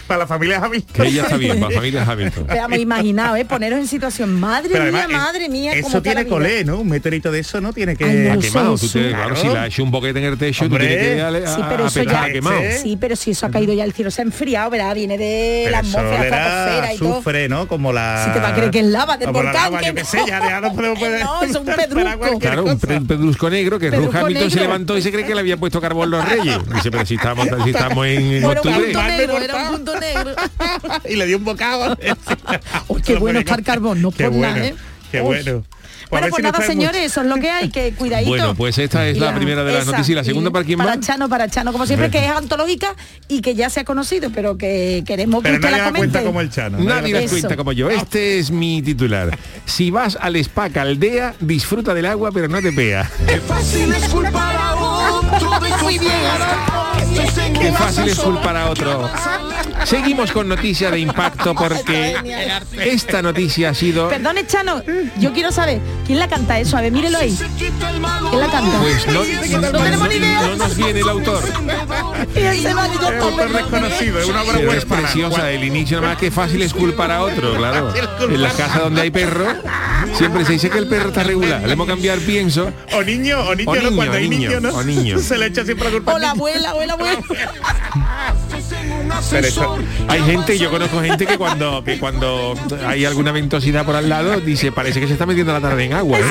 [0.07, 0.93] Para la familia Hamilton.
[0.95, 2.45] Que ella está bien, para familia Hamilton.
[2.47, 3.45] Pero vamos, imaginaos, ¿eh?
[3.45, 4.39] Poneros en situación.
[4.41, 6.79] Madre Pero mía, además, madre mía, Eso tiene colé, ¿no?
[6.81, 8.05] Un meteorito de eso no tiene que...
[8.05, 10.39] Ay, no Ha lo quemado, tú claro, si le ha hecho un boquete en el
[10.39, 10.85] techo, Hombre.
[10.85, 12.61] tú tienes que darle a, Sí, pero a eso petar, ya- quemado.
[12.83, 14.95] Sí, pero si eso ha caído ya el cielo, se ha enfriado, ¿verdad?
[14.95, 17.17] Viene de Pero la atmósfera, y todo.
[17.17, 17.69] sufre, ¿no?
[17.69, 18.25] Como la...
[18.27, 20.05] Si te va a creer que es lava del volcán, que no.
[20.05, 21.21] sé, ya, ya no podemos poner...
[21.23, 22.39] No, eso es un pedrusco.
[22.39, 25.57] Claro, un, pedrusco negro que Ruth Hamilton se levantó y se cree que le había
[25.57, 26.59] puesto carbón los reyes.
[26.75, 28.93] Dice, pero si estamos, si estamos en, en Bueno, un octubre.
[29.27, 30.31] Negro, era un punto negro.
[31.09, 31.97] y le dio un bocado.
[32.89, 34.75] Uy, qué bueno está el carbón, no Qué por bueno, nada, ¿eh?
[35.11, 35.27] Qué Uy.
[35.27, 35.65] bueno.
[36.09, 38.31] Pues Bueno, pues nada, señores, eso es lo que hay, que cuidadito.
[38.31, 39.91] Bueno, pues esta es la primera de las esa.
[39.91, 40.11] noticias.
[40.11, 41.01] ¿Y la segunda para quién para?
[41.01, 42.95] Chano, para Chano, como siempre, que es antológica
[43.27, 46.21] y que ya se ha conocido, pero que queremos que usted nadie la da cuenta
[46.21, 46.27] comente.
[46.27, 46.79] como el Chano.
[46.79, 47.91] Nadie da la cuenta como yo.
[47.91, 49.37] Este es mi titular.
[49.65, 53.11] Si vas al spa Caldea, disfruta del agua, pero no te pea.
[53.27, 56.13] Qué fácil es culpar a otro de Muy bien,
[57.61, 59.09] Qué fácil es culpar a otro.
[59.85, 62.17] Seguimos con noticia de impacto porque
[62.79, 64.09] esta noticia ha sido...
[64.09, 64.83] Perdone, Chano,
[65.19, 66.77] yo quiero saber, ¿quién la canta eso?
[66.77, 67.37] A ver, mírelo ahí.
[67.59, 67.73] ¿Quién
[68.41, 68.79] la canta?
[68.81, 70.43] Pues no, No tenemos ni idea.
[70.43, 71.43] no nos viene el autor.
[72.35, 73.53] Es un también.
[73.53, 75.03] desconocido, es una obra Pero es huérfana.
[75.03, 77.93] preciosa el inicio, nada más que fácil es culpar a otro, claro.
[78.29, 79.47] En las casas donde hay perro,
[80.15, 81.63] siempre se dice que el perro está regular.
[81.63, 82.73] Le hemos cambiado el pienso.
[82.93, 84.77] O niño, o niño, O no, niño, cuando hay niño, niño, ¿no?
[84.77, 85.19] o niño.
[85.21, 87.21] Se le echa siempre la culpa O la abuela, o el abuelo.
[89.31, 92.55] Pero eso- Hay gente, yo conozco gente que cuando que cuando
[92.87, 95.93] hay alguna ventosidad por al lado dice parece que se está metiendo la tarde en
[95.93, 96.19] agua.
[96.19, 96.23] ¿eh?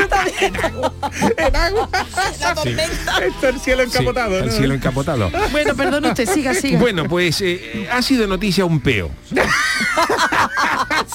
[1.37, 1.89] en agua.
[3.41, 4.51] El cielo Sí, encapotado, el ¿no?
[4.51, 5.31] cielo encapotado.
[5.51, 6.79] Bueno, perdón usted, siga, siga.
[6.79, 9.09] Bueno, pues eh, ha sido noticia un peo.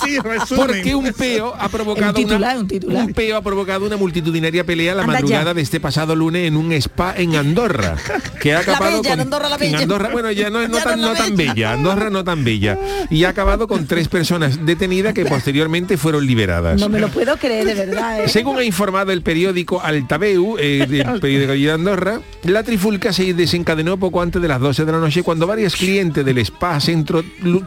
[0.04, 0.18] Sí.
[0.56, 3.12] Porque un peo ha provocado Un titular, una, un titular.
[3.12, 5.54] peo ha provocado una multitudinaria pelea la Anda madrugada ya.
[5.54, 7.96] de este pasado lunes en un spa en Andorra.
[8.40, 9.78] Que ha acabado bella, con, en Andorra la en bella.
[9.80, 11.72] Andorra, bueno, ya no, no Ya tan, no no tan bella.
[11.72, 12.78] Andorra no tan bella.
[13.10, 16.80] Y ha acabado con tres personas detenidas que posteriormente fueron liberadas.
[16.80, 18.24] No me lo puedo creer, de verdad.
[18.24, 18.28] ¿eh?
[18.28, 23.96] Según ha informado el periódico Altabeu, eh, del periódico de Andorra, la trifulca se desencadenó
[23.98, 27.22] poco antes de las 12 de la noche cuando varios clientes del spa centro,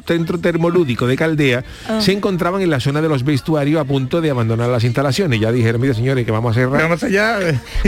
[0.06, 2.00] centro termolúdico de Caldea Ah.
[2.02, 5.40] se encontraban en la zona de los vestuarios a punto de abandonar las instalaciones.
[5.40, 6.82] Ya dijeron, mire señores, que vamos a cerrar.
[6.84, 7.40] Vamos allá.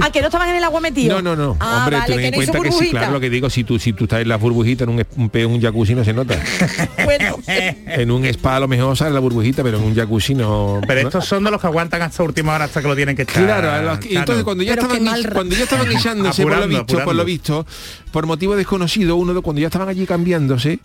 [0.02, 1.22] Ah, que no estaban en el agua metido.
[1.22, 1.58] No, no, no.
[1.60, 3.94] Ah, Hombre, vale, ten en cuenta que sí, claro, lo que digo, si tú, si
[3.94, 6.36] tú estás en la burbujita en un, un peo, un jacuzzi no se nota.
[7.06, 10.82] Bueno, en un spa a lo mejor sale la burbujita, pero en un jacuzzi no.
[10.88, 13.16] Pero no- estos son de los que aguantan hasta última hora hasta que lo tienen
[13.16, 13.44] que echar.
[13.44, 16.78] Claro, los entonces cuando ya Pero estaban mal cuando ya estaban guisándose por lo Apurando,
[16.86, 17.66] visto, por lo visto,
[18.12, 20.80] por motivo desconocido, uno de cuando ya estaban allí cambiándose,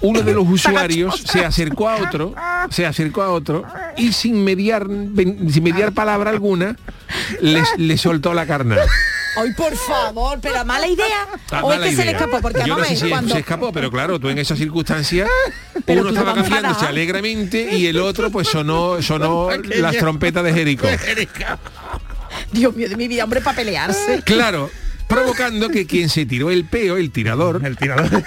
[0.00, 2.34] uno de los usuarios se acercó a otro,
[2.70, 3.64] se acercó a otro
[3.96, 6.76] y sin mediar sin mediar palabra alguna
[7.40, 8.76] les, le soltó la carne.
[9.36, 11.26] Ay, por favor, pero mala idea.
[11.50, 13.34] Ah, o es que se le escapó, porque Yo no a sé ver, si cuando...
[13.34, 15.28] se escapó, pero claro, tú en esas circunstancias
[15.86, 20.86] Pero uno estaba cambiándose alegremente y el otro pues sonó sonó las trompetas de Jericó.
[22.52, 24.22] Dios mío de mi vida, hombre, para pelearse.
[24.24, 24.70] Claro,
[25.08, 28.22] provocando que quien se tiró el peo, el tirador, El tirador.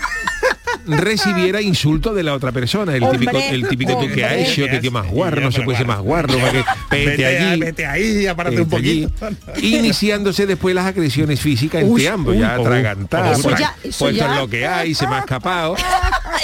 [0.85, 4.79] Recibiera insulto de la otra persona, el típico, el típico tú que ha hecho, que
[4.79, 6.65] tío más guarro, no se puede ser más guarro, para que
[7.05, 7.59] vete, allí.
[7.59, 9.11] vete ahí, apárate un poquito.
[9.61, 14.67] iniciándose después las agresiones físicas entre ambos, ya atragantados, pues, pues esto es lo que
[14.67, 15.75] hay, se me ha escapado.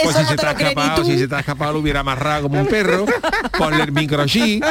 [0.02, 2.62] Pues si se te ha escapado, si se te ha escapado lo hubiera amarrado como
[2.62, 3.06] un perro,
[3.58, 4.64] ponle el microchip.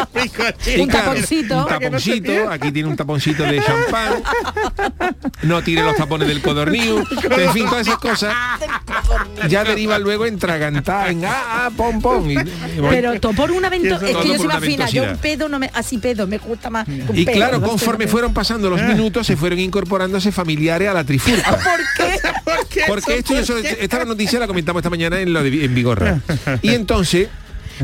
[0.79, 1.59] Un taponcito.
[1.59, 4.23] Un taponcito, aquí tiene un taponcito de champán.
[5.43, 7.01] No tire los tapones del codornío.
[7.01, 8.35] En fin, todas esas cosas
[9.49, 12.31] ya deriva luego en tragantar, en ah, ah, pom, pom.
[12.31, 12.39] Y, y-
[12.91, 13.97] Pero todo por una vento...
[13.97, 15.71] eso Es que yo por soy más fina, yo un pedo no me...
[15.75, 16.87] Así pedo, me gusta más.
[16.89, 21.05] y pedo, claro, no conforme fueron pasando los minutos, se fueron incorporándose familiares a la
[21.05, 21.51] trifulca.
[22.45, 22.83] ¿Por qué?
[22.87, 26.21] Porque esto yo solo- esta noticia la comentamos esta mañana en, lo de, en Vigorra.
[26.63, 27.29] Y entonces,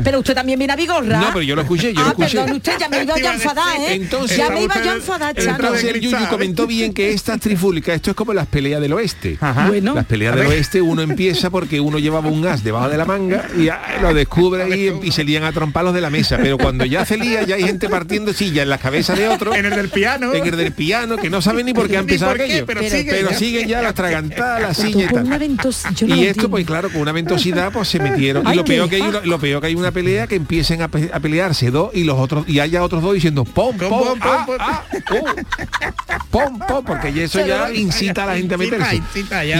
[0.03, 1.19] Pero usted también viene a Vigorra.
[1.19, 2.37] no, pero yo lo escuché, yo lo ah, escuché.
[2.37, 3.93] perdón, usted ya me iba ya a enfadar, ¿eh?
[3.93, 5.55] Entonces- ya me iba ya a enfadar, Chano.
[5.55, 6.01] Entonces el.
[6.01, 9.37] Yuyu comentó bien que esta trifulca, esto es como las peleas del oeste.
[9.39, 9.67] Ajá.
[9.67, 9.93] Bueno.
[9.95, 13.47] Las peleas del oeste uno empieza porque uno llevaba un as debajo de la manga
[13.57, 13.69] y
[14.01, 16.37] lo descubre ahí y se lían a trompalos de la mesa.
[16.41, 19.55] Pero cuando ya se lía, ya hay gente partiendo silla en la cabeza de otro.
[19.55, 20.33] En el del piano.
[20.33, 22.65] en el del piano, que no sabe ni por qué ha empezado aquello.
[22.65, 23.11] pero Pero- sigue.
[23.11, 26.49] Pero siguen ya las tragantadas, las sillas y yo no y esto, entiendo.
[26.49, 28.51] pues claro, con una ventosidad, pues se metieron.
[28.51, 31.09] Y lo peor, que hay lo peor que hay una pelea que empiecen a, pe-
[31.13, 34.19] a pelearse dos y los otros y haya otros dos diciendo pom, pom, Pom, pom,
[34.21, 34.55] ah, pom.
[34.59, 39.01] ah, uh, pom, pom, porque ya eso ya incita a la gente a meterse.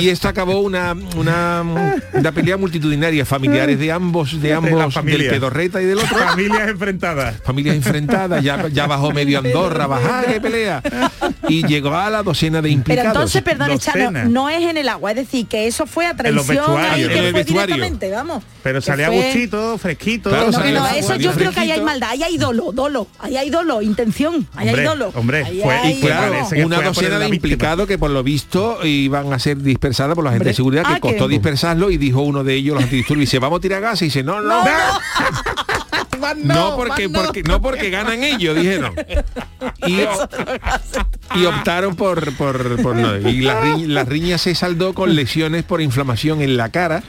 [0.02, 1.64] Y esto acabó una, una,
[2.14, 6.18] una pelea multitudinaria, familiares de ambos, de ambos, del pedorreta y del otro.
[6.18, 7.36] Familias enfrentadas.
[7.44, 10.82] Familias enfrentadas, ya, ya bajó medio Andorra, bajar, qué pelea.
[11.48, 13.12] Y llegó a la docena de Pero implicados.
[13.14, 16.18] entonces, perdón, Chano, no es en el agua, es decir, que eso fue a los
[16.18, 16.92] traición, vestuarios.
[16.94, 17.76] ahí En que el fue vestuario.
[17.76, 18.44] directamente, vamos.
[18.64, 20.06] Pero Que salía fue- gustito, fresquito.
[20.22, 22.72] Claro, No, salió- no, eso salió yo creo que ahí hay maldad, ahí hay dolo,
[22.74, 25.12] dolo, ahí hay dolo, intención, ahí Hombre, hay dolo.
[25.16, 29.32] hombre, Ahí fue- hay y claro, una docena de implicados que por lo visto iban
[29.34, 30.52] a ser dispersadas por la gente Hombre.
[30.52, 33.58] de seguridad que Ah, costó dispersarlo y dijo uno de ellos los antidisturbios dice vamos
[33.60, 34.66] a tirar gas y dice no no no,
[36.76, 38.94] porque, porque no porque ganan ellos dijeron
[39.88, 39.98] y,
[41.40, 43.18] y optaron por por, por no.
[43.30, 47.04] y la, ri- la riña se saldó con lesiones por inflamación en la cara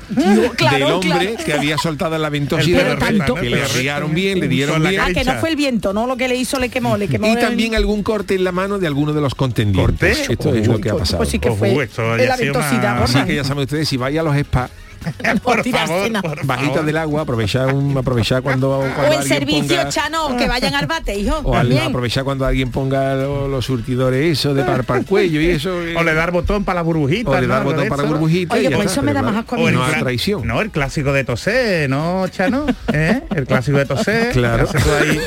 [0.57, 1.45] claro, del hombre claro.
[1.45, 3.37] que había soltado la ventosidad que ¿no?
[3.37, 6.29] le riaron bien le dieron bien Ah, que no fue el viento, no lo que
[6.29, 7.27] le hizo le quemó, le quemó.
[7.29, 10.33] y el- también algún corte en la mano de alguno de los contendientes ¿Corte?
[10.33, 13.03] esto es lo que ha Pues- pasado Pues sí que Ojo, fue esto la ventosidad.
[13.03, 14.71] Así que ya saben ustedes, si vaya a los spas
[15.43, 20.49] Por favor, del agua, aprovechar un, aprovechar cuando, cuando O alguien servicio, ponga, Chano, que
[20.49, 21.41] vayan al bate, hijo.
[21.45, 25.41] o al- aprovechar cuando alguien ponga lo- los surtidores eso de para, para el cuello
[25.41, 27.31] y eso eh, O le dar botón para la burbujita.
[27.31, 27.71] o le dar ¿no?
[27.71, 28.13] botón para eso.
[28.13, 29.65] burbujita Oye, pues eso me da más asco a mí.
[29.65, 32.67] O el no a cla- traición No, el clásico de toser, ¿no, Chano?
[32.93, 33.23] ¿Eh?
[33.35, 34.33] El clásico de toser.
[34.33, 34.69] Claro.
[35.01, 35.21] ahí.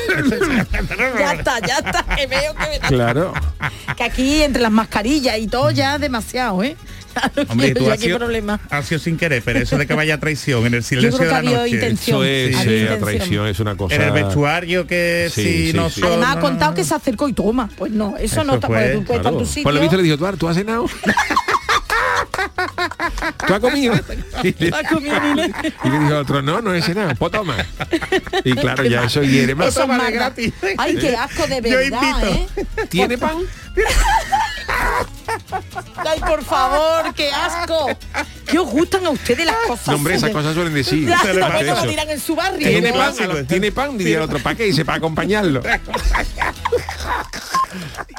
[1.18, 3.34] Ya está, ya está, que veo que, me da- claro
[3.98, 6.76] que aquí entre las mascarillas y todo ya demasiado, ¿eh?
[7.48, 8.60] Hombre, tú has sido, problema.
[8.70, 11.18] has sido sin querer, pero eso de que vaya a traición en el Yo silencio
[11.20, 11.70] creo que de la noche.
[11.76, 12.18] intención.
[12.18, 13.00] eso es Había eh, intención.
[13.10, 16.02] traición es una cosa En el vestuario que Sí, si sí, no sí.
[16.02, 17.70] son- Además ha contado no, que se acercó y toma.
[17.78, 19.38] Pues no, eso, Eso no está fue, en Claro.
[19.38, 19.64] tu sitio.
[19.64, 20.86] Por lo visto le dijo, ¿tú, has- ¿tú has cenado?
[23.48, 23.94] ¿Tú has comido?
[24.44, 25.16] Y le, comido
[25.84, 27.56] y dijo otro, no, no he cenado, pues toma.
[28.46, 29.68] Y claro, ya eso hiere más.
[29.70, 30.54] Eso es gratis.
[30.78, 32.48] Ay, qué asco de Yo verdad, invito.
[32.62, 32.66] ¿eh?
[32.90, 33.38] ¿Tiene pan?
[36.08, 37.90] Ay, por favor, qué asco.
[38.46, 39.88] ¿Qué os gustan a ustedes las cosas?
[39.88, 41.10] No, hombre, esas cosas suelen decir.
[41.22, 42.68] Se eso lo dirán en su barrio.
[42.68, 42.98] Tiene ¿no?
[42.98, 44.64] pan, tiene pan, diría el otro, ¿para qué?
[44.66, 45.62] Dice, para acompañarlo.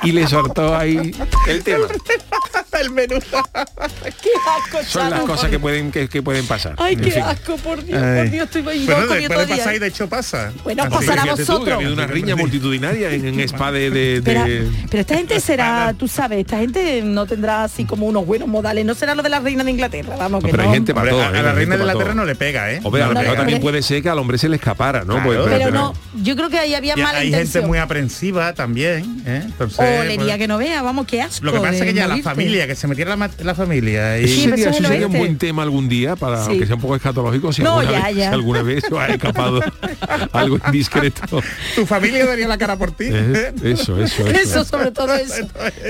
[0.02, 1.14] Y le soltó ahí
[1.46, 1.86] el tema.
[2.80, 3.18] el menú.
[4.22, 4.30] Qué
[4.64, 6.74] asco, Son las Chano, cosas por- que pueden, que, que pueden pasar.
[6.78, 7.22] Ay, qué fin.
[7.22, 8.18] asco, por Dios, Ay.
[8.22, 10.52] por Dios, estoy Bueno, no puede pasar y de hecho pasa.
[10.64, 11.74] Bueno, Así pasará a Fíjate tú, que ha vosotros.
[11.76, 13.90] habido una riña multitudinaria en, en spa de...
[13.90, 18.06] de- Pero, de- pero esta gente será, tú sabes, esta gente no tendrá así como
[18.06, 20.62] unos buenos modales, no será lo de la reina de Inglaterra, vamos No, que pero
[20.62, 20.74] hay no.
[20.74, 21.22] gente para todo.
[21.22, 21.42] a, a ¿eh?
[21.42, 22.14] la Hay reina de todo.
[22.14, 22.80] no le pega, ¿eh?
[22.82, 25.14] Hombre, a lo No, también puede ser que al hombre se le escapara, ¿no?
[25.14, 25.26] Claro.
[25.26, 27.62] Pues, Pero pero- no, yo creo que ahí había mala hay intención.
[27.62, 29.42] gente muy aprensiva también, ¿eh?
[29.44, 31.44] Entonces, Olería pues, que no vea, vamos, qué asco.
[31.44, 34.28] Lo que pasa es que ya la familia, que se metiera la, la familia y...
[34.28, 36.50] Sí, sería, eso es el eso sería un buen tema algún día para Sí.
[36.50, 38.28] aunque sea un poco escatológico si, No, alguna, ya, vez, ya.
[38.28, 39.60] si alguna vez ha escapado
[40.32, 41.42] algo indiscreto.
[41.74, 43.06] tu familia daría la cara por ti.
[43.08, 44.40] Eh, Eso, eso, eso.
[44.40, 45.46] Eso, sobre todo eso.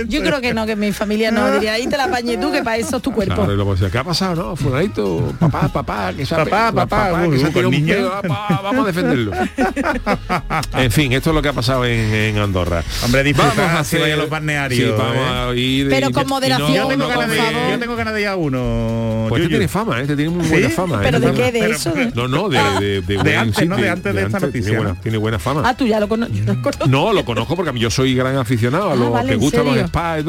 [0.09, 2.63] Yo creo que no, que mi familia no diría, ahí te la apañé tú, que
[2.63, 3.35] para eso es tu cuerpo.
[3.35, 4.57] Claro, y luego decía, ¿qué ha pasado, no?
[4.57, 7.67] Fulanito, papá, papá, que se ha Papá, pe- papá, que se ha uh, tirado con
[7.67, 7.95] un niño.
[7.95, 9.33] pedo, papá, vamos a defenderlo.
[10.77, 12.83] en fin, esto es lo que ha pasado en, en Andorra.
[13.05, 15.51] Hombre, disfrutar, si vaya a los balnearios, Sí, vamos ¿eh?
[15.51, 15.89] a ir.
[15.89, 17.37] Pero y- con y Yo tengo, ganas de,
[17.73, 19.27] yo tengo ganas de ir a uno.
[19.29, 19.59] Pues este Yuyu.
[19.59, 20.51] tiene fama, este tiene muy ¿Sí?
[20.51, 21.01] buena fama.
[21.03, 21.21] ¿Pero ¿eh?
[21.21, 21.53] de qué?
[21.53, 21.93] ¿De Pero- eso?
[22.15, 23.77] No, no, de, de, de, buen- antes, sí, ¿no?
[23.77, 25.01] De antes de esta noticia, Tiene buena, ¿no?
[25.01, 25.63] tiene buena fama.
[25.65, 26.37] Ah, tú ya lo conoces.
[26.37, 26.87] yo no lo conozco.
[26.89, 29.65] No, lo conozco porque yo soy gran aficionado a Ah, los vale, que ¿en gustan
[29.65, 30.25] los spas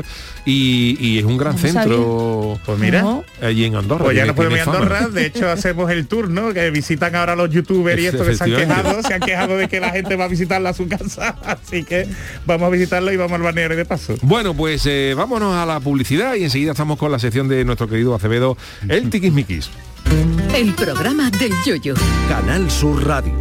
[0.46, 3.02] y, y es un gran centro Pues mira.
[3.02, 3.24] No.
[3.42, 4.06] allí en Andorra.
[4.06, 4.72] Pues ya nos podemos ir a.
[4.72, 6.54] Andorra, de hecho hacemos el tour, ¿no?
[6.54, 9.68] Que visitan ahora los youtubers y esto que se han quejado, se han quejado de
[9.68, 12.08] que la gente va a visitarla a su casa, así que
[12.46, 14.16] vamos a visitarlo y vamos al balneario de paso.
[14.22, 17.88] Bueno, pues eh, vámonos a la publicidad y enseguida estamos con la sección de nuestro
[17.88, 19.70] querido Acevedo, el Tiquismiquis.
[20.54, 21.94] El programa del yoyo.
[22.28, 23.34] Canal Sur Radio.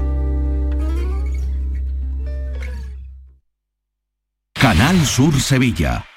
[4.54, 6.09] Canal Sur Sevilla.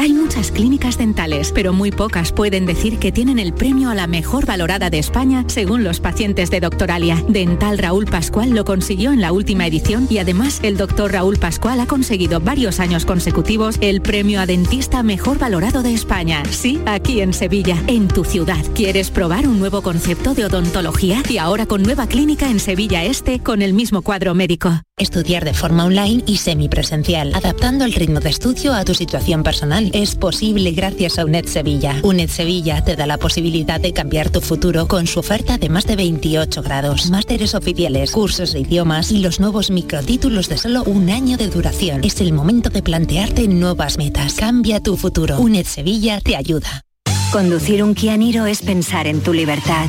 [0.00, 4.06] Hay muchas clínicas dentales, pero muy pocas pueden decir que tienen el premio a la
[4.06, 7.22] mejor valorada de España según los pacientes de Doctoralia.
[7.28, 11.80] Dental Raúl Pascual lo consiguió en la última edición y además el doctor Raúl Pascual
[11.80, 16.44] ha conseguido varios años consecutivos el premio a dentista mejor valorado de España.
[16.48, 18.64] Sí, aquí en Sevilla, en tu ciudad.
[18.74, 21.22] ¿Quieres probar un nuevo concepto de odontología?
[21.28, 24.80] Y ahora con nueva clínica en Sevilla Este con el mismo cuadro médico.
[24.96, 29.89] Estudiar de forma online y semipresencial, adaptando el ritmo de estudio a tu situación personal.
[29.92, 32.00] Es posible gracias a UNED Sevilla.
[32.02, 35.86] UNED Sevilla te da la posibilidad de cambiar tu futuro con su oferta de más
[35.86, 41.10] de 28 grados, másteres oficiales, cursos de idiomas y los nuevos microtítulos de solo un
[41.10, 42.02] año de duración.
[42.04, 44.34] Es el momento de plantearte nuevas metas.
[44.34, 45.38] Cambia tu futuro.
[45.40, 46.84] UNED Sevilla te ayuda.
[47.32, 49.86] Conducir un Kia Niro es pensar en tu libertad.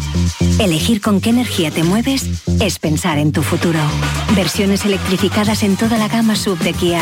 [0.59, 2.23] Elegir con qué energía te mueves
[2.61, 3.79] es pensar en tu futuro.
[4.35, 7.01] Versiones electrificadas en toda la gama sub de Kia.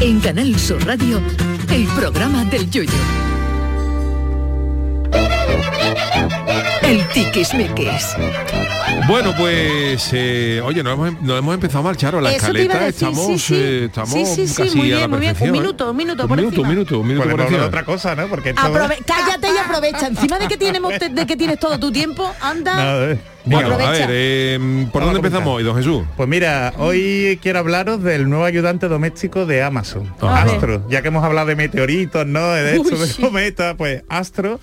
[0.00, 1.20] En Canal Sur Radio,
[1.70, 2.92] el programa del yoyo.
[6.82, 8.16] El tiquismiquis.
[9.08, 12.48] Bueno, pues, eh, oye, nos hemos, nos hemos empezado a marchar a la Eso a
[12.48, 13.54] escaleta, decir, estamos, sí, sí.
[13.56, 15.36] eh, estamos Sí, sí, sí, casi muy a bien, la muy bien.
[15.40, 15.52] Un ¿eh?
[15.52, 16.68] minuto, un minuto un por minuto, encima.
[16.68, 18.26] un minuto, un por otra cosa, ¿no?
[18.28, 18.62] Porque esto...
[18.62, 20.06] Aprove- cállate y aprovecha.
[20.06, 20.82] Encima de que tienes
[21.14, 23.10] de que tienes todo tu tiempo, anda.
[23.12, 24.58] Eh, Bueno, a ver, eh,
[24.92, 26.04] ¿por Vamos dónde a empezamos hoy, don Jesús?
[26.16, 30.42] Pues mira, hoy quiero hablaros del nuevo ayudante doméstico de Amazon, A.
[30.42, 30.86] Astro.
[30.88, 32.50] Ya que hemos hablado de meteoritos, ¿no?
[32.52, 33.20] De Uy, hecho, de sí.
[33.20, 34.60] cometa, pues Astro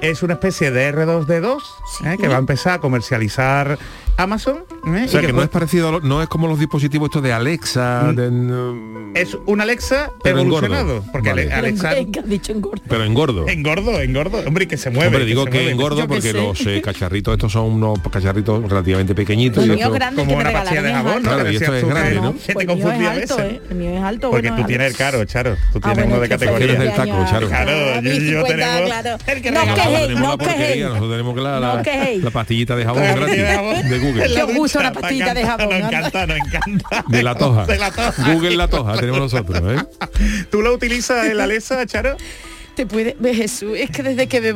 [0.00, 1.62] es una especie de R2D2
[2.04, 2.16] ¿eh?
[2.18, 3.78] que va a empezar a comercializar
[4.18, 4.64] Amazon.
[4.86, 5.04] ¿eh?
[5.06, 7.06] O sea, y que no puede- es parecido, a lo- no es como los dispositivos
[7.08, 10.66] estos de Alexa, de- es un Alexa Pero en gordo.
[10.66, 11.04] evolucionado.
[11.12, 11.42] Porque Vale.
[11.44, 12.82] Ale- Alexa Venga, dicho engordo.
[12.88, 13.48] pero engordo.
[13.48, 14.38] engordo, engordo.
[14.46, 15.06] Hombre, y que se mueve.
[15.06, 15.70] Hombre, digo se que mueve.
[15.72, 16.32] engordo qué porque sé.
[16.32, 19.64] los eh, cacharritos estos son unos cacharritos relativamente pequeñitos.
[19.64, 19.94] El y como
[20.26, 21.16] que una pastilla de jabón, ¿no?
[21.16, 21.28] alto.
[21.30, 22.34] Claro, Que y esto es que- grande, ¿no?
[22.46, 23.38] que te confundía a veces.
[23.38, 23.60] ¿eh?
[23.70, 24.30] El mío es alto.
[24.30, 25.56] Porque tú tienes el caro, Charo.
[25.72, 26.64] Tú Ah, tienes uno de que categoría.
[26.66, 27.24] Eres del taco.
[27.30, 27.48] Charo.
[27.48, 30.84] Claro, yo- mi yo 50, tenemos que No tenemos no la porquería, quejéis.
[30.84, 31.82] nosotros tenemos que la,
[32.22, 33.36] No pastillita de jabón gratis
[34.16, 34.52] la Google.
[34.72, 35.68] ¿Qué una pastillita de jabón?
[35.80, 37.04] Nos encanta, nos encanta.
[37.08, 37.66] De la toja.
[37.66, 38.32] De la toja.
[38.32, 40.46] Google la toja tenemos nosotros, ¿eh?
[40.50, 42.16] ¿Tú lo utilizas en la Alexa, Charo?
[42.74, 44.54] Te puede, ve, Jesús, es que desde que me,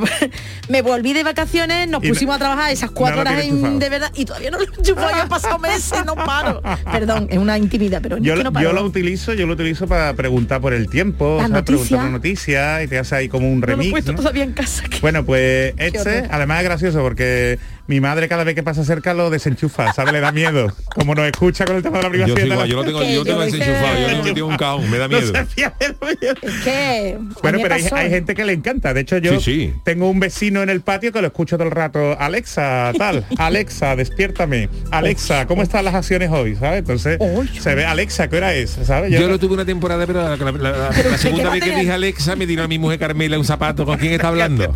[0.69, 4.13] me volví de vacaciones nos pusimos a trabajar esas cuatro no horas en- de verdad
[4.15, 4.67] y todavía no lo he
[5.11, 6.63] ya han pasado meses, no paro.
[6.93, 8.69] Perdón, es una intimidad, pero Yo, es que lo- no paro.
[8.69, 11.51] yo lo utilizo, yo lo utilizo para preguntar por el tiempo, La ¿sabes?
[11.51, 11.75] noticia.
[11.81, 13.91] preguntar por noticias y te hace ahí como un no lo he remix.
[13.91, 14.19] puesto ¿no?
[14.19, 14.85] todavía en casa.
[15.01, 17.59] Bueno, pues este, además es gracioso porque
[17.93, 20.13] mi madre cada vez que pasa cerca lo desenchufa, ¿sabes?
[20.15, 20.75] Le da miedo.
[20.95, 22.37] Como nos escucha con el tema de la Yo, privacidad.
[22.37, 24.59] de igual, la- yo lo tengo, yo tengo yo desenchufado, yo tengo metido en un
[24.59, 25.33] cajón, me da No miedo.
[25.35, 26.33] se fía de lo mío.
[26.43, 28.95] Es que a Bueno, pero hay, gente que le encanta.
[28.95, 29.75] De hecho, yo Sí, sí.
[29.85, 32.17] tengo un vecino en el patio que lo escucho todo el rato.
[32.19, 33.27] Alexa, tal.
[33.39, 34.71] Alexa, despiértame.
[34.91, 36.57] Alexa, ¿cómo están las acciones hoy?
[36.57, 36.79] ¿Sabes?
[36.79, 37.19] Entonces,
[37.61, 38.71] se ve Alexa, ¿qué hora es?
[38.85, 39.13] ¿Sabes?
[39.13, 41.77] Yo lo tuve una temporada, pero la, la- la- Pero la usted segunda vez que
[41.77, 43.85] dije Alexa me tiró a mi mujer Carmela un zapato.
[43.85, 44.75] ¿Con quién está hablando?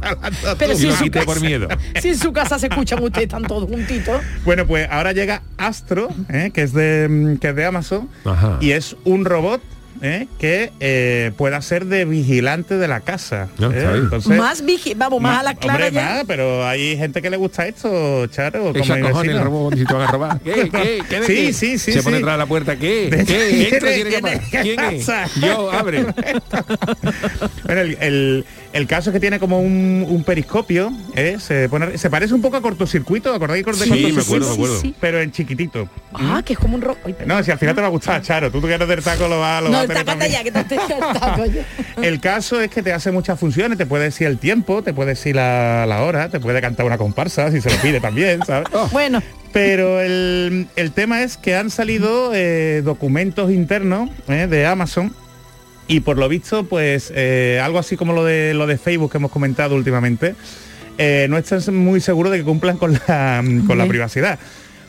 [0.58, 1.68] Pero y si su quité por miedo.
[2.02, 4.20] si en su casa se escuchan ustedes, están todos juntitos.
[4.44, 6.50] Bueno, pues ahora llega Astro, ¿eh?
[6.52, 8.58] que es de mm, que es de Amazon Ajá.
[8.60, 9.60] y es un robot
[10.02, 10.26] ¿eh?
[10.38, 13.48] que eh, pueda ser de vigilante de la casa.
[13.58, 13.92] Ya, ¿eh?
[13.96, 16.14] Entonces, más vigi vamos, más a las claras hombre, ya.
[16.16, 18.72] más, pero hay gente que le gusta esto, Charo.
[18.72, 20.40] como Echa cojones robot si te van a robar.
[20.40, 20.68] ¿Qué?
[20.70, 21.02] ¿Qué?
[21.08, 21.52] ¿Qué Sí, qué?
[21.52, 22.22] sí, sí, Se pone sí.
[22.22, 22.76] detrás de la puerta.
[22.76, 23.10] ¿Qué?
[23.10, 23.68] De- ¿Qué?
[23.74, 24.40] Entra, ¿Quién tiene que.
[24.62, 25.06] ¿Quién ¿Quién es?
[25.40, 26.06] Yo, abre.
[27.64, 31.36] Bueno, el, el- el caso es que tiene como un, un periscopio, ¿eh?
[31.40, 34.14] se, pone, se parece un poco a cortocircuito, ¿acordáis de Sí, cortocircuito?
[34.16, 34.80] me acuerdo, me acuerdo.
[34.80, 34.94] sí.
[35.00, 35.88] Pero en chiquitito.
[36.12, 36.98] Ah, que es como un robo.
[37.24, 38.50] No, si al final te va a gustar, Charo.
[38.50, 39.85] Tú, tú que eres del taco lo vas lo No, vas
[40.28, 40.78] ya, que te estoy
[42.02, 45.10] el caso es que te hace muchas funciones, te puede decir el tiempo, te puede
[45.10, 48.68] decir la, la hora, te puede cantar una comparsa si se lo pide también, ¿sabes?
[48.92, 49.22] Bueno,
[49.52, 55.14] Pero el, el tema es que han salido eh, documentos internos eh, de Amazon
[55.88, 59.18] y por lo visto, pues eh, algo así como lo de lo de Facebook que
[59.18, 60.34] hemos comentado últimamente,
[61.28, 64.38] no están muy seguros de que cumplan con la, con la privacidad.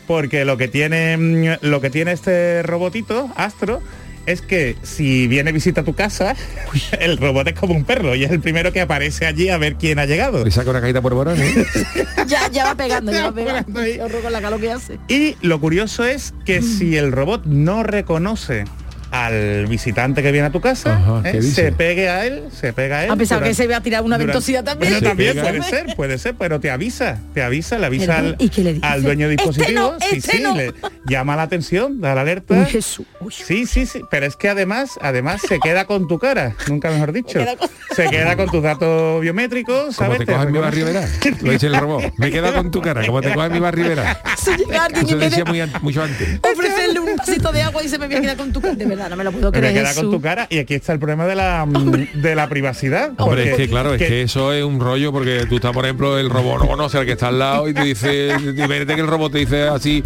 [0.08, 3.82] Porque lo que tiene mm, lo que tiene este robotito, Astro,
[4.28, 6.36] es que si viene visita a tu casa,
[7.00, 9.76] el robot es como un perro y es el primero que aparece allí a ver
[9.76, 10.44] quién ha llegado.
[10.46, 11.66] Le saca una cajita por borón, ¿eh?
[12.28, 13.74] ya, ya va pegando, ya va Ya va pegando.
[13.74, 13.94] pegando ahí.
[13.96, 15.00] Qué horror con la calor que hace.
[15.08, 18.66] Y lo curioso es que si el robot no reconoce
[19.12, 21.41] al visitante que viene a tu casa, Ajá, ¿eh?
[21.41, 23.17] se pegue a él, se pega a él.
[23.17, 24.91] Pensado que durante- se iba a tirar una ventosidad también.
[24.93, 25.43] Bueno, Se también pega.
[25.50, 28.38] puede ser, puede ser, pero te avisa, te avisa, le avisa al,
[28.82, 30.56] al dueño del Este dispositivo, no, sí, este sí, no.
[30.56, 30.74] le
[31.08, 32.54] llama la atención, da la alerta.
[32.54, 33.06] Uy, Jesús.
[33.22, 33.34] Uy.
[33.34, 37.12] Sí, sí, sí, pero es que además, además se queda con tu cara, nunca mejor
[37.13, 37.39] dicho.
[37.39, 40.20] queda con- Se queda con tus datos biométricos, Como ¿sabes?
[40.20, 41.08] te coja en mi barribera.
[41.41, 42.04] Lo dice el robot.
[42.17, 43.06] Me queda con tu cara.
[43.06, 44.22] Como te coja en mi barribera.
[44.38, 46.39] Eso decía muy mucho antes.
[46.41, 48.76] ofrecerle un vasito de agua y se me viene a quedar con tu cara.
[48.76, 49.74] De verdad, no me lo puedo Me creer.
[49.74, 53.12] queda con tu cara y aquí está el problema de la mm, de la privacidad.
[53.18, 56.18] Hombre, es que claro, es que eso es un rollo porque tú estás, por ejemplo,
[56.18, 59.08] el robot no conoce al que está al lado y te dice, imagínate que el
[59.08, 60.04] robot te dice así,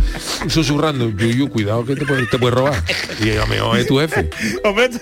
[0.47, 2.73] susurrando, Yuyu, cuidado que te puede, te puede robar.
[3.19, 4.29] Y lo mejor es tu jefe.
[4.63, 4.89] Hombre,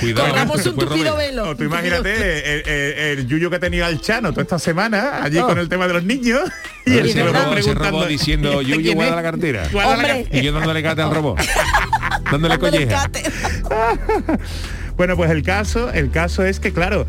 [0.00, 0.28] Cuidado.
[0.28, 1.50] Corramos un tupido velo.
[1.50, 2.12] o tú imagínate
[2.60, 5.68] el, el- el yuyo que ha tenido al Chano toda esta semana allí con el
[5.68, 6.40] tema de los niños
[6.86, 9.68] y lo va robot, preguntando robot diciendo, ¿y este Yuyu, guarda la cartera.
[9.72, 10.26] Guarda la Hombre.
[10.32, 11.13] Y yo dándole cate al
[12.30, 13.10] Dándole colleja.
[14.96, 17.04] Bueno, pues el caso, el caso es que claro,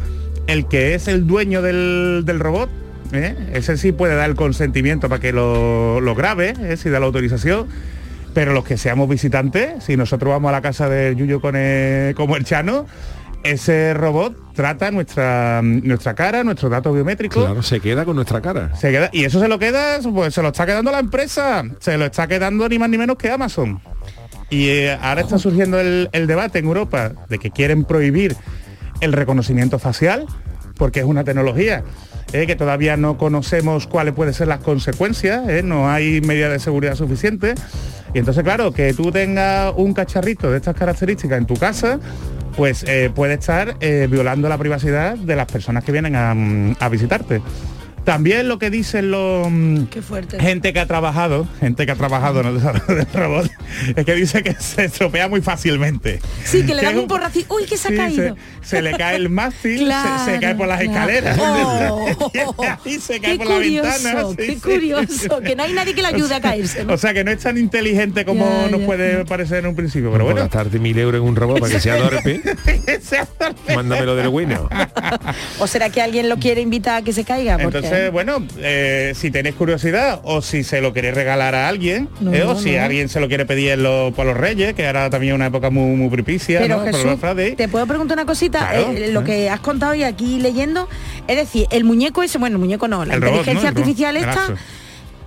[0.47, 2.67] el que es el dueño del, del robot,
[3.13, 3.35] ¿eh?
[3.53, 6.77] ese sí puede dar el consentimiento para que lo, lo grabe, ¿eh?
[6.77, 7.67] si da la autorización.
[8.33, 12.15] Pero los que seamos visitantes, si nosotros vamos a la casa de Yuyo con el-
[12.15, 12.87] como el Chano,
[13.45, 17.43] ese robot trata nuestra, nuestra cara, nuestros datos biométricos.
[17.43, 18.75] Claro, se queda con nuestra cara.
[18.75, 21.97] Se queda, y eso se lo queda, pues se lo está quedando la empresa, se
[21.97, 23.79] lo está quedando ni más ni menos que Amazon.
[24.49, 28.36] Y eh, ahora está surgiendo el, el debate en Europa de que quieren prohibir
[29.01, 30.25] el reconocimiento facial,
[30.75, 31.84] porque es una tecnología
[32.34, 36.60] eh, que todavía no conocemos cuáles pueden ser las consecuencias, eh, no hay medidas de
[36.60, 37.60] seguridad suficientes.
[38.15, 41.99] Y entonces, claro, que tú tengas un cacharrito de estas características en tu casa,
[42.56, 46.78] pues eh, puede estar eh, violando la privacidad de las personas que vienen a, mm,
[46.80, 47.41] a visitarte.
[48.05, 50.39] También lo que dicen los mm, Qué fuerte.
[50.39, 53.51] gente que ha trabajado, gente que ha trabajado en el desarrollo del robot,
[53.95, 56.19] es que dice que se estropea muy fácilmente.
[56.43, 58.35] Sí, que le dan un porrazo uy, que se ha Sí, caído.
[58.61, 59.91] Se, se le cae el mástil,
[60.25, 61.09] se- cae por las claro.
[61.11, 61.37] escaleras.
[61.41, 62.07] Oh.
[62.85, 64.23] y se cae Qué por la curioso, ventana.
[64.29, 64.59] sí, qué sí.
[64.61, 66.85] curioso, que no hay nadie que le ayude a caerse.
[66.85, 66.93] ¿no?
[66.93, 68.85] O sea que no es tan inteligente como Ya, nos ya.
[68.85, 70.41] puede parecer en un principio, pero bueno.
[70.41, 72.41] gastarte mil euros en un robot para que sea Dorpe,
[73.75, 74.69] mándamelo del bueno.
[75.60, 77.58] ¿O será que alguien lo quiere invitar a que se caiga?
[77.58, 82.10] Porque- Entonces, bueno, eh, si tenéis curiosidad o si se lo queréis regalar a alguien,
[82.19, 82.83] No, eh, o no, si no.
[82.83, 85.48] alguien se lo quiere pedir en los- para los reyes, que ahora también es una
[85.48, 87.17] época muy, muy propicia, Pero Jesús,
[87.58, 90.87] te puedo preguntar una cosita, Claro, Eh, lo que has contado y aquí leyendo,
[91.27, 94.54] es decir, el muñeco ese, bueno, el muñeco no, la El inteligencia artificial Axo.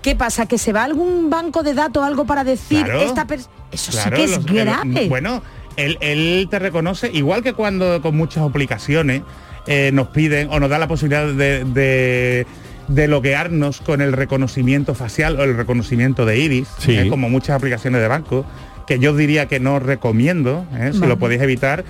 [0.03, 0.47] ¿qué pasa?
[0.47, 3.03] ¿Que se va a algún banco de datos algo para decir Claro.
[3.03, 3.53] esta persona?
[3.73, 5.09] Eso Claro, sí que es los- el- grave.
[5.09, 5.43] bueno,
[5.77, 9.23] él, él te reconoce, igual que cuando con muchas aplicaciones
[9.69, 12.47] eh, nos piden o nos da la posibilidad de, de,
[12.89, 16.97] de loguearnos con el reconocimiento facial o el reconocimiento de iris, Sí.
[16.97, 18.45] eh, como muchas aplicaciones de banco,
[18.87, 21.11] que yo diría que no recomiendo, eh, si Vale.
[21.12, 21.85] lo podéis evitar.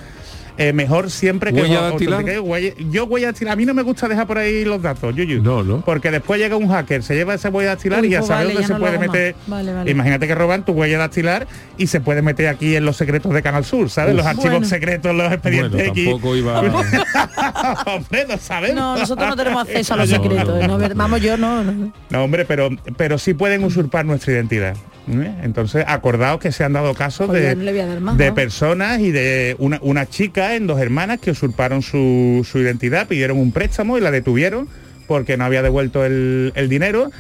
[0.59, 2.25] Eh, mejor siempre que ¿Huella dactilar?
[2.91, 5.41] yo huella dactilar, a mí no me gusta dejar por ahí los datos, Yuyu.
[5.43, 5.81] No, no.
[5.83, 8.39] Porque después llega un hacker, se lleva esa huella dactilar Uy, y ya pues sabe
[8.45, 9.35] vale, dónde ya se no puede meter.
[9.47, 9.91] Vale, vale.
[9.91, 11.47] Imagínate que roban tu huella dactilar
[11.79, 14.13] y se puede meter aquí en los secretos de Canal Sur, ¿sabes?
[14.15, 14.19] Uf.
[14.19, 14.67] Los archivos Bueno.
[14.67, 16.05] secretos, los expedientes Bueno, X.
[16.05, 16.61] tampoco iba...
[17.87, 18.77] hombre, no sabemos.
[18.77, 20.49] No, nosotros no tenemos acceso a los No, secretos.
[20.67, 20.89] no, ¿no?
[20.89, 20.95] no.
[20.95, 21.63] Vamos, yo no.
[21.65, 21.93] no.
[22.11, 24.75] No, hombre, pero, pero sí pueden usurpar nuestra identidad.
[25.11, 25.35] ¿Eh?
[25.43, 27.43] Entonces, acordaos que se han dado casos Pues
[28.17, 33.07] de, personas y de una, una chica en dos hermanas que usurparon su, su identidad,
[33.09, 34.69] pidieron un préstamo y la detuvieron
[35.07, 37.11] porque no había devuelto el, el dinero.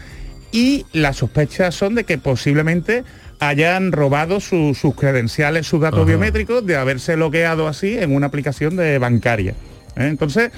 [0.52, 3.04] Y las sospechas son de que posiblemente
[3.40, 6.08] hayan robado su- sus credenciales, sus datos Ajá.
[6.08, 9.52] biométricos, de haberse logueado así en una aplicación de bancaria.
[9.96, 10.06] ¿eh?
[10.08, 10.50] Entonces,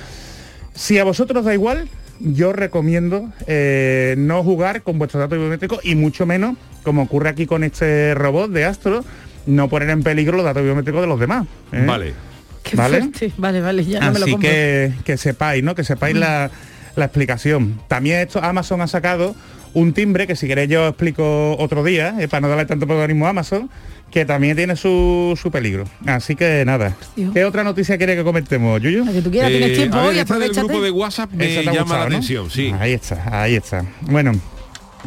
[0.75, 1.89] si a vosotros da igual,
[2.21, 7.47] yo recomiendo eh, no jugar con vuestros datos biométricos y mucho menos, como ocurre aquí
[7.47, 9.05] con este robot de Astro,
[9.47, 11.47] no poner en peligro los datos biométricos de los demás.
[11.73, 11.85] ¿eh?
[11.87, 12.15] Vale.
[12.63, 13.01] Qué ¿Vale?
[13.01, 13.33] fuerte.
[13.39, 15.75] Vale, vale, ya no me lo que, que sepáis, ¿no?
[15.75, 16.51] Que sepáis la,
[16.95, 17.81] la explicación.
[17.89, 19.35] También esto Amazon ha sacado
[19.75, 23.27] un timbre que si queréis yo explico otro día, eh, para no darle tanto protagonismo
[23.27, 23.71] a Amazon,
[24.11, 25.85] que también tiene su, su peligro.
[26.07, 26.97] Así que nada.
[27.15, 27.33] Dios.
[27.33, 29.05] ¿Qué otra noticia quiere que comentemos, Yuyu?
[29.05, 30.67] La que tú quieras, tienes Eh, tiempo hoy, esta del aprovechate.
[30.67, 32.17] grupo de WhatsApp me llama gustado, la ¿no?
[32.17, 32.75] atención, sí.
[32.81, 33.85] Ahí está, ahí está.
[34.03, 34.33] Bueno,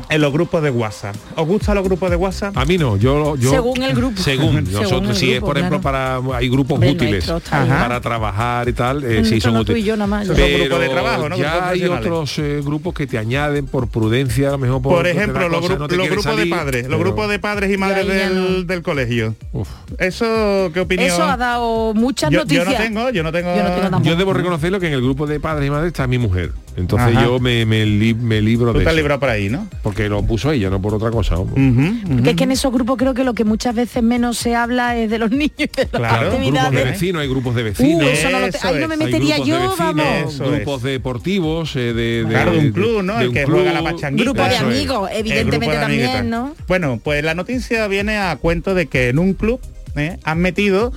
[0.10, 1.16] en los grupos de WhatsApp.
[1.36, 2.58] ¿Os gustan los grupos de WhatsApp?
[2.58, 4.22] A mí no, yo, yo Según el grupo.
[4.22, 9.04] Según, nosotros si es por ejemplo para hay grupos Hombre, útiles para trabajar y tal,
[9.04, 9.88] eh, Mm, sí son no tú y útiles.
[9.88, 11.38] yo nada más, Pero grupos de trabajo, ¿no?
[11.38, 15.48] ya hay otros eh, grupos que te añaden por prudencia, a lo mejor por, ejemplo,
[15.50, 18.64] los, gru- no grupos de padres, los grupos de padres y madres del, no.
[18.64, 19.36] del colegio.
[19.52, 19.68] Uf.
[20.00, 21.08] Eso, ¿qué opinión?
[21.10, 22.66] Eso ha dado muchas yo, noticias.
[22.66, 23.56] yo no tengo, yo no tengo.
[23.56, 24.02] Yo no tengo.
[24.04, 26.52] Yo debo reconocerlo que en el grupo de padres y madres está mi mujer.
[26.76, 27.26] Entonces Ajá.
[27.26, 29.68] yo me, me, li- me libro Tú de te has librado por ahí, ¿no?
[29.84, 31.36] Porque lo puso ella, no por otra cosa.
[31.36, 31.52] vamos.
[31.52, 32.16] Ujú, ujú.
[32.16, 34.98] Porque es que en esos grupos creo que lo que muchas veces menos se habla
[34.98, 37.64] es de los niños y de las Claro, Claro, grupos de vecinos, hay grupos de
[37.64, 38.04] vecinos.
[38.04, 39.02] Uh, eso no lo te- Eso ahí no me es.
[39.02, 40.34] hay metería grupos de yo, vecinos, vamos.
[40.34, 40.52] Eso es.
[40.52, 43.18] grupos deportivos, eh, de, de- Claro, de un club, ¿no?
[43.20, 43.56] de El que club.
[43.58, 44.24] juega la pachanguita.
[44.32, 44.62] Grupo de es.
[44.62, 46.26] amigos, El evidentemente también, amiguitas.
[46.26, 46.56] ¿no?
[46.68, 49.60] Bueno, pues la noticia viene a cuento de que en un club
[49.96, 50.18] ¿eh?
[50.24, 50.92] han metido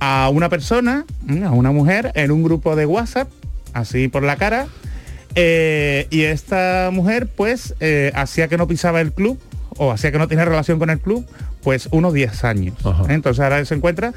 [0.00, 1.44] a una persona, ¿eh?
[1.44, 3.28] a una mujer, en un grupo de WhatsApp,
[3.72, 4.66] así por la cara,
[5.34, 9.38] eh, y esta mujer pues eh, hacía que no pisaba el club
[9.76, 11.26] o hacía que no tenía relación con el club,
[11.62, 12.74] pues unos 10 años.
[12.84, 13.04] Ajá.
[13.04, 13.14] ¿eh?
[13.14, 14.12] Entonces ahora se encuentra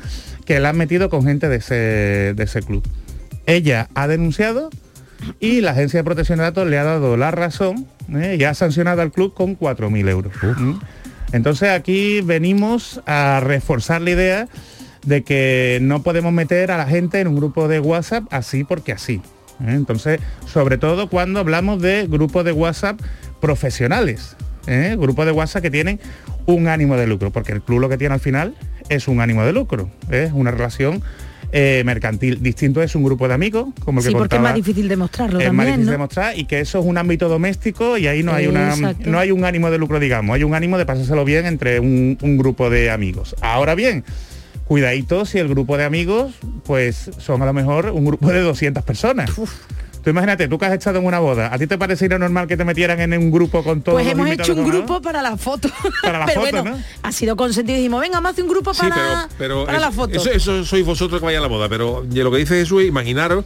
[0.46, 1.76] que la han metido con gente de ese,
[2.36, 2.84] de ese club.
[3.46, 4.70] Ella ha denunciado
[5.40, 8.38] y la Agencia de Protección de Datos le ha dado la razón ¿eh?
[8.40, 10.34] y ha sancionado al club con 4.000 euros.
[10.58, 10.74] ¿Mm?
[11.32, 14.48] Entonces aquí venimos a reforzar la idea
[15.06, 18.92] de que no podemos meter a la gente en un grupo de WhatsApp así porque
[18.92, 19.22] así.
[19.62, 19.74] ¿Eh?
[19.74, 23.00] Entonces, sobre todo cuando hablamos de grupos de WhatsApp
[23.42, 24.36] profesionales,
[24.68, 24.96] ¿eh?
[24.98, 26.00] grupos de WhatsApp que tienen
[26.46, 28.56] un ánimo de lucro, porque el club lo que tiene al final
[28.90, 31.04] es un ánimo de lucro, es una relación
[31.54, 32.42] eh, mercantil.
[32.42, 35.40] Distinto es un grupo de amigos, como el que Sí, porque es más difícil demostrarlo
[35.40, 35.92] es más difícil ¿no?
[35.92, 39.10] demostrar y que eso es un ámbito doméstico y ahí no hay una Exacto.
[39.10, 42.18] no hay un ánimo de lucro digamos hay un ánimo de pasárselo bien entre un,
[42.22, 44.04] un grupo de amigos ahora bien
[44.68, 48.84] cuidadito si el grupo de amigos pues son a lo mejor un grupo de 200
[48.84, 49.30] personas
[50.04, 52.56] Tú imagínate, tú que has estado en una boda, ¿a ti te parecería normal que
[52.56, 55.22] te metieran en un grupo con todos Pues los hemos hecho un a grupo para
[55.22, 55.68] la foto.
[56.02, 56.84] Para la pero foto, bueno, ¿no?
[57.04, 59.78] ha sido consentido y dijimos, venga, más hace un grupo Sí, para, pero, pero para
[59.80, 60.16] eso, la foto.
[60.18, 62.84] Eso, eso sois vosotros que vayan a la boda, pero de lo que dice Jesús,
[62.86, 63.44] imaginaros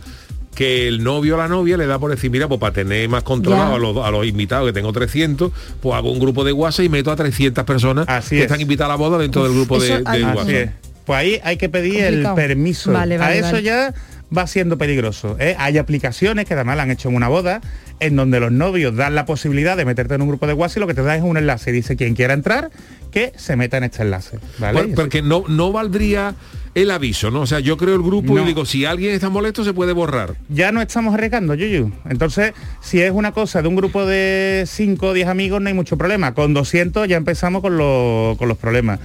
[0.53, 3.23] que el novio o la novia le da por decir, mira, pues para tener más
[3.23, 5.51] controlado a los, a los invitados, que tengo 300,
[5.81, 8.43] pues hago un grupo de WhatsApp y meto a 300 personas Así que es.
[8.43, 10.69] están invitadas a la boda dentro del grupo de, eso- de WhatsApp.
[11.11, 12.37] Pues ahí hay que pedir Complicado.
[12.39, 12.91] el permiso.
[12.93, 13.63] Vale, vale, a eso vale.
[13.63, 13.93] ya
[14.35, 15.35] va siendo peligroso.
[15.41, 15.55] ¿eh?
[15.59, 17.59] Hay aplicaciones que además la han hecho en una boda,
[17.99, 20.79] en donde los novios dan la posibilidad de meterte en un grupo de WhatsApp y
[20.79, 21.73] lo que te da es un enlace.
[21.73, 22.71] Dice quien quiera entrar,
[23.11, 24.39] que se meta en este enlace.
[24.57, 24.83] ¿vale?
[24.83, 26.35] Por- porque no, no valdría
[26.75, 27.41] el aviso, ¿no?
[27.41, 28.43] O sea, yo creo el grupo No.
[28.43, 30.35] y digo, si alguien está molesto se puede borrar.
[30.47, 31.91] ya no estamos arriesgando, Yuyu.
[32.09, 35.73] Entonces, si es una cosa de un grupo de 5 o 10 amigos, no hay
[35.73, 36.33] mucho problema.
[36.33, 39.01] Con 200 ya empezamos con, los- con los problemas.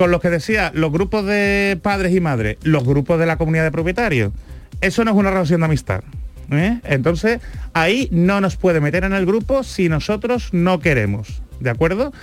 [0.00, 3.64] Con los que decía, los grupos de padres y madres, los grupos de la comunidad
[3.64, 4.32] de propietarios,
[4.80, 6.02] eso no es una relación de amistad.
[6.50, 6.80] ¿eh?
[6.84, 7.40] Entonces,
[7.74, 11.42] ahí no nos puede meter en el grupo si nosotros no queremos.
[11.60, 12.14] ¿De acuerdo?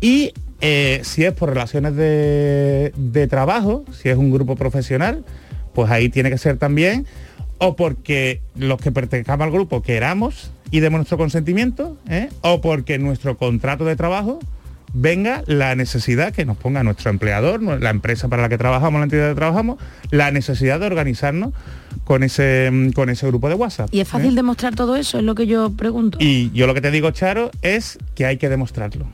[0.00, 5.22] Y eh, si es por relaciones de, trabajo, si es un grupo profesional,
[5.74, 7.04] pues ahí tiene que ser también,
[7.58, 12.30] o porque los que pertenezcamos al grupo queramos y demos nuestro consentimiento, ¿eh?
[12.40, 14.38] o porque nuestro contrato de trabajo
[14.92, 19.04] venga la necesidad que nos ponga nuestro empleador, la empresa para la que trabajamos, la
[19.04, 19.78] entidad que trabajamos,
[20.10, 21.52] la necesidad de organizarnos
[22.04, 23.88] con ese, mm, con ese grupo de WhatsApp.
[23.92, 24.10] Y es ¿eh?
[24.10, 26.18] fácil demostrar todo eso, es lo que yo pregunto.
[26.20, 29.06] Y yo lo que te digo, Charo, es que hay que demostrarlo.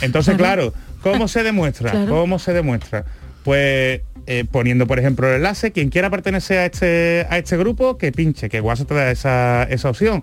[0.00, 0.72] Entonces, Claro.
[0.72, 1.90] claro, ¿cómo se demuestra?
[1.90, 2.10] Claro.
[2.10, 3.04] ¿Cómo se demuestra?
[3.44, 7.98] Pues eh, poniendo, por ejemplo, el enlace, quien quiera pertenecer a este, a este grupo,
[7.98, 10.22] que pinche, que WhatsApp te da esa, esa opción.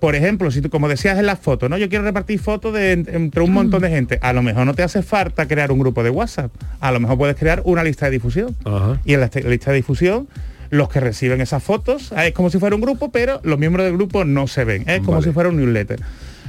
[0.00, 1.76] Por ejemplo, si tú, como decías en las fotos, ¿no?
[1.76, 4.18] Yo quiero repartir fotos de, entre un montón de gente.
[4.22, 6.50] A lo mejor no te hace falta crear un grupo de WhatsApp.
[6.80, 8.56] A lo mejor puedes crear una lista de difusión.
[9.04, 10.26] Y en la este- lista de difusión,
[10.70, 13.84] los que reciben esas fotos, ah, es como si fuera un grupo, pero los miembros
[13.84, 14.88] del grupo no se ven.
[14.88, 15.24] Es como Vale.
[15.24, 16.00] si fuera un newsletter.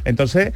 [0.06, 0.54] Entonces,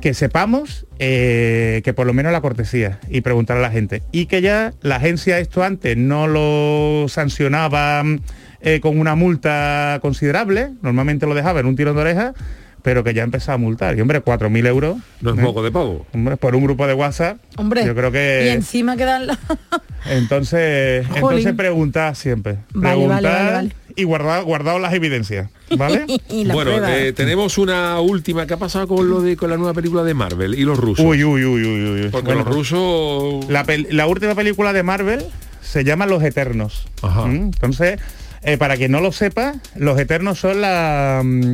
[0.00, 4.02] que sepamos eh, que por lo menos la cortesía y preguntar a la gente.
[4.12, 8.20] Y que ya la agencia esto antes no lo sancionaba mm,
[8.60, 12.34] eh, con una multa considerable, normalmente lo dejaba en un tirón de oreja,
[12.82, 13.96] pero que ya empezaba a multar.
[13.98, 14.96] Y hombre, 4.000 euros.
[15.20, 15.42] No es ¿eh?
[15.42, 16.06] poco de pago.
[16.14, 17.38] Hombre, por un grupo de WhatsApp.
[17.56, 18.52] Hombre, Yo creo y que...
[18.52, 19.38] encima quedan la...
[20.08, 21.20] Entonces, Jolín.
[21.24, 22.58] entonces preguntad siempre.
[22.72, 23.72] Vale, Preguntad vale, vale, vale.
[23.96, 25.50] y guardad, guardad las evidencias.
[25.76, 26.06] ¿Vale?
[26.28, 28.46] y la bueno, eh, tenemos una última.
[28.46, 31.04] ¿Qué ha pasado con lo de con la nueva película de Marvel y los rusos?
[31.04, 32.08] Uy, uy, uy, uy, uy.
[32.10, 33.48] Porque Bueno, los rusos.
[33.50, 35.24] La, la última película de Marvel
[35.60, 36.86] se llama Los Eternos.
[37.02, 37.26] Ajá.
[37.26, 37.46] ¿Mm?
[37.46, 37.98] Entonces,
[38.46, 41.52] eh, para quien no lo sepa, Los Eternos son la, mm,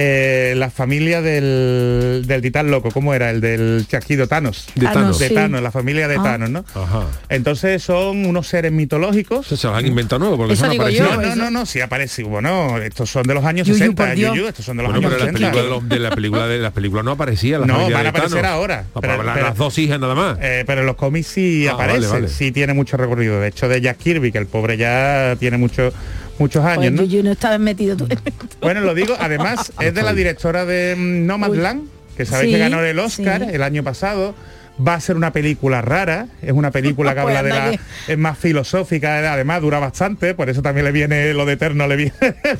[0.00, 2.90] eh, la familia del, del titán loco.
[2.92, 3.30] ¿Cómo era?
[3.30, 4.68] El del chasquido Thanos.
[4.76, 5.18] De Thanos.
[5.18, 5.34] De sí.
[5.34, 6.22] Thanos, la familia de Ah.
[6.22, 6.64] Thanos, ¿no?
[6.74, 7.06] Ajá.
[7.28, 9.48] Entonces son unos seres mitológicos.
[9.48, 11.10] Se los han inventado nuevo porque Eso son digo aparecidos.
[11.16, 12.22] yo, No, no, no, no, sí aparece.
[12.22, 14.36] Bueno, estos son de los años Yuyu, 60, por Dios.
[14.36, 15.50] Yuyu, estos son de los Bueno, años pero la 60.
[15.60, 18.42] película de, la película de las películas no aparecía la No, van a de aparecer
[18.42, 18.50] Thanos.
[18.52, 18.84] ahora.
[18.94, 20.38] Ah, Pero- la- pero- las dos hijas nada más.
[20.40, 22.28] Eh, pero en los cómics sí Ah, aparece, vale, vale.
[22.28, 23.40] sí tiene mucho recorrido.
[23.40, 25.92] De hecho, de Jack Kirby, que el pobre ya tiene mucho,
[26.38, 27.02] muchos años, Pues ¿no?
[27.02, 28.08] Yuyu no estaba metido tú.
[28.60, 32.58] Bueno, lo digo, además, es de la directora de mm, Nomadland, que sabéis Sí, que
[32.60, 33.50] ganó el Oscar sí.
[33.54, 34.34] el año pasado.
[34.80, 38.12] Va a ser una película rara, es una película que Pues habla de la, que-
[38.12, 41.96] es más filosófica, además dura bastante, por eso también le viene lo de eterno, le
[41.96, 42.12] viene,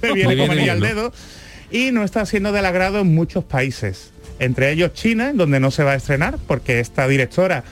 [0.03, 1.13] le viene Le como al dedo.
[1.71, 4.11] Y no está siendo del agrado en muchos países,
[4.41, 7.63] entre ellos China, donde no se va a estrenar, porque esta directora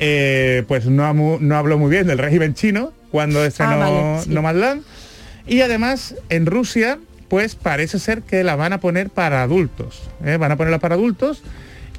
[0.00, 4.30] eh, pues no, no habló muy bien del régimen chino cuando estrenó Ah, vale, sí.
[4.30, 4.82] Nomadland.
[5.46, 10.02] Y además en Rusia, pues parece ser que la van a poner para adultos.
[10.24, 10.36] ¿eh?
[10.36, 11.42] Van a ponerla para adultos.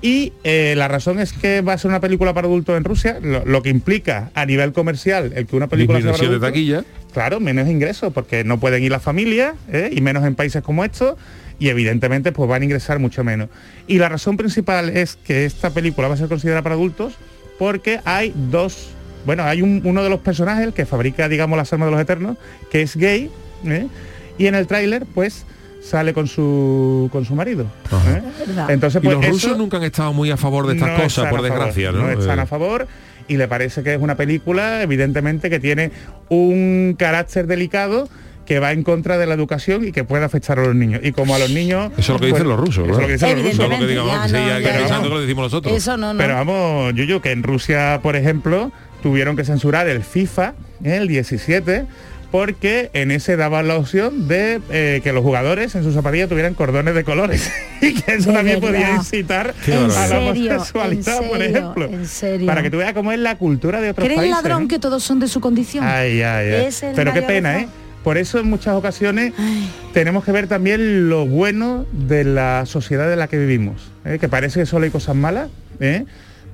[0.02, 3.18] Y eh, la razón es que va a ser una película para adultos en Rusia,
[3.22, 6.48] lo, lo que implica a nivel comercial el que una película sea para Disminución de
[6.48, 7.12] adultos, taquilla.
[7.14, 9.90] Claro, menos ingresos, porque no pueden ir las familias, ¿eh?
[9.92, 11.16] y menos en países como estos,
[11.60, 13.50] y evidentemente pues van a ingresar mucho menos.
[13.88, 17.14] Y la razón principal es que esta película va a ser considerada para adultos
[17.58, 18.90] porque hay dos,
[19.26, 22.02] bueno, hay un- uno de los personajes el que fabrica, digamos, las armas de los
[22.02, 22.38] eternos,
[22.72, 23.30] que es gay,
[23.66, 23.88] ¿eh?
[24.38, 25.46] y en el tráiler pues
[25.82, 27.66] sale con su con su marido.
[28.08, 28.22] ¿eh?
[28.70, 31.04] Entonces Y pues los eso- rusos nunca han estado muy a favor de estas no
[31.04, 32.10] cosas, por favor, desgracia, ¿no?
[32.10, 32.88] están Eh, a favor
[33.28, 35.92] y le parece que es una película, evidentemente, que tiene
[36.30, 38.08] un carácter delicado
[38.46, 41.02] que va en contra de la educación y que puede afectar a los niños.
[41.04, 41.92] Y como a los niños...
[41.98, 43.70] Eso es lo que dicen pues, los rusos, eso es lo que dicen los rusos.
[43.70, 45.10] No no, no.
[45.10, 45.74] lo decimos nosotros.
[45.76, 46.20] Eso no, no.
[46.20, 48.72] Pero vamos, Yuyu, que en Rusia, por ejemplo,
[49.06, 50.98] tuvieron que censurar el FIFA, ¿eh?
[50.98, 51.86] el 17,
[52.32, 56.56] porque en ese daba la opción de eh, que los jugadores en sus zapatillas tuvieran
[56.56, 57.52] cordones de colores
[57.84, 58.80] y que eso De también verdad.
[58.80, 60.32] podía incitar a la serio?
[60.32, 61.86] homosexualidad, ¿En por ejemplo.
[61.86, 62.48] ¿En serio?
[62.48, 64.36] Para que tú veas cómo es la cultura de otros ¿Cree el países.
[64.44, 64.68] ladrón ¿no?
[64.70, 65.86] que todos son de su condición?
[65.88, 67.60] Ay, ay, Pero qué pena.
[67.60, 67.68] ¿eh?
[68.04, 69.34] Por eso en muchas ocasiones
[69.94, 73.92] tenemos que ver también lo bueno de la sociedad en la que vivimos.
[74.04, 74.18] ¿eh?
[74.20, 75.50] Que parece que solo hay cosas malas,
[75.80, 76.06] ¿eh?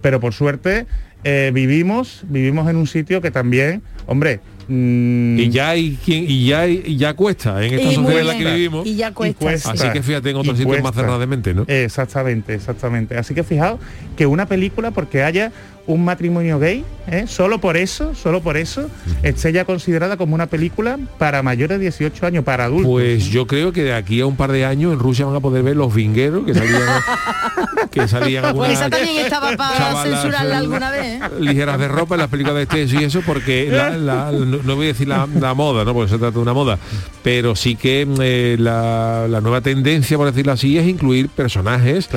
[0.02, 0.86] pero por suerte
[1.24, 6.46] eh, vivimos, vivimos en un sitio que también, hombre, mm, Y ya hay quien, y
[6.48, 8.88] ya hay- y ya cuesta en esta Y sociedad en la que vivimos.
[8.88, 9.40] Y ya cuesta.
[9.40, 9.72] cuesta.
[9.72, 11.00] Así que fíjate en otros sitios más cuesta.
[11.02, 11.66] cerrados de mente, ¿no?
[11.68, 13.18] Exactamente, exactamente.
[13.18, 13.80] Así que fijaos
[14.16, 15.52] que una película porque haya
[15.94, 17.26] un matrimonio gay, ¿eh?
[17.28, 18.90] solo por eso, solo por eso,
[19.24, 22.90] esté ya considerada como una película para mayores de 18 años, para adultos.
[22.92, 25.40] Pues yo creo que de aquí a un par de años en Rusia van a
[25.40, 26.82] poder ver los vingueros que salían
[27.92, 31.06] que salían Pues esa también estaba para chavalas, censurarla eh, alguna vez.
[31.06, 31.20] ¿eh?
[31.40, 34.76] ligeras de ropa en las películas de este y eso porque la- la- no, no
[34.76, 36.78] voy a decir la, la moda no porque se trata de una moda
[37.24, 42.08] pero sí que eh, la, la nueva tendencia por decirlo así es incluir personajes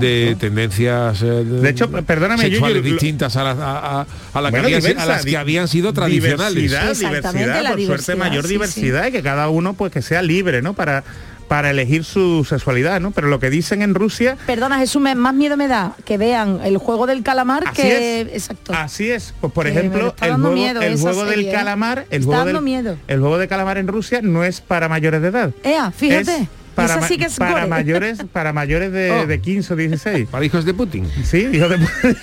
[0.00, 4.50] de tendencias de hecho perdóname, sexuales Yuyu, lo- distintas a las, a, a- a las
[4.52, 8.46] Bueno, que, habían, diversa, a las que habían sido tradicionales Diversidad, diversidad, por suerte mayor
[8.46, 10.74] diversidad y que cada uno pues que sea libre, ¿no?
[10.74, 11.04] Para
[11.48, 13.10] para elegir su sexualidad, ¿no?
[13.10, 16.60] Pero lo que dicen en Rusia, Perdona, Jesús, me- más miedo me da que vean
[16.64, 18.20] el juego del calamar Así que...
[18.22, 18.28] es.
[18.32, 18.72] Exacto.
[18.74, 19.34] así es.
[19.38, 21.52] Pues por Que ejemplo, el juego, miedo el esa juego del serie, ¿eh?
[21.52, 22.96] calamar, el Está juego dando del, miedo.
[23.06, 25.50] el juego de calamar en Rusia no es para mayores de edad.
[25.62, 26.36] Ea, fíjate.
[26.36, 27.66] Es para, esa sí ma- que es para gore.
[27.66, 29.26] mayores para mayores de, Oh.
[29.26, 32.16] de 15 o 16 para hijos de Putin sí hijos de Putin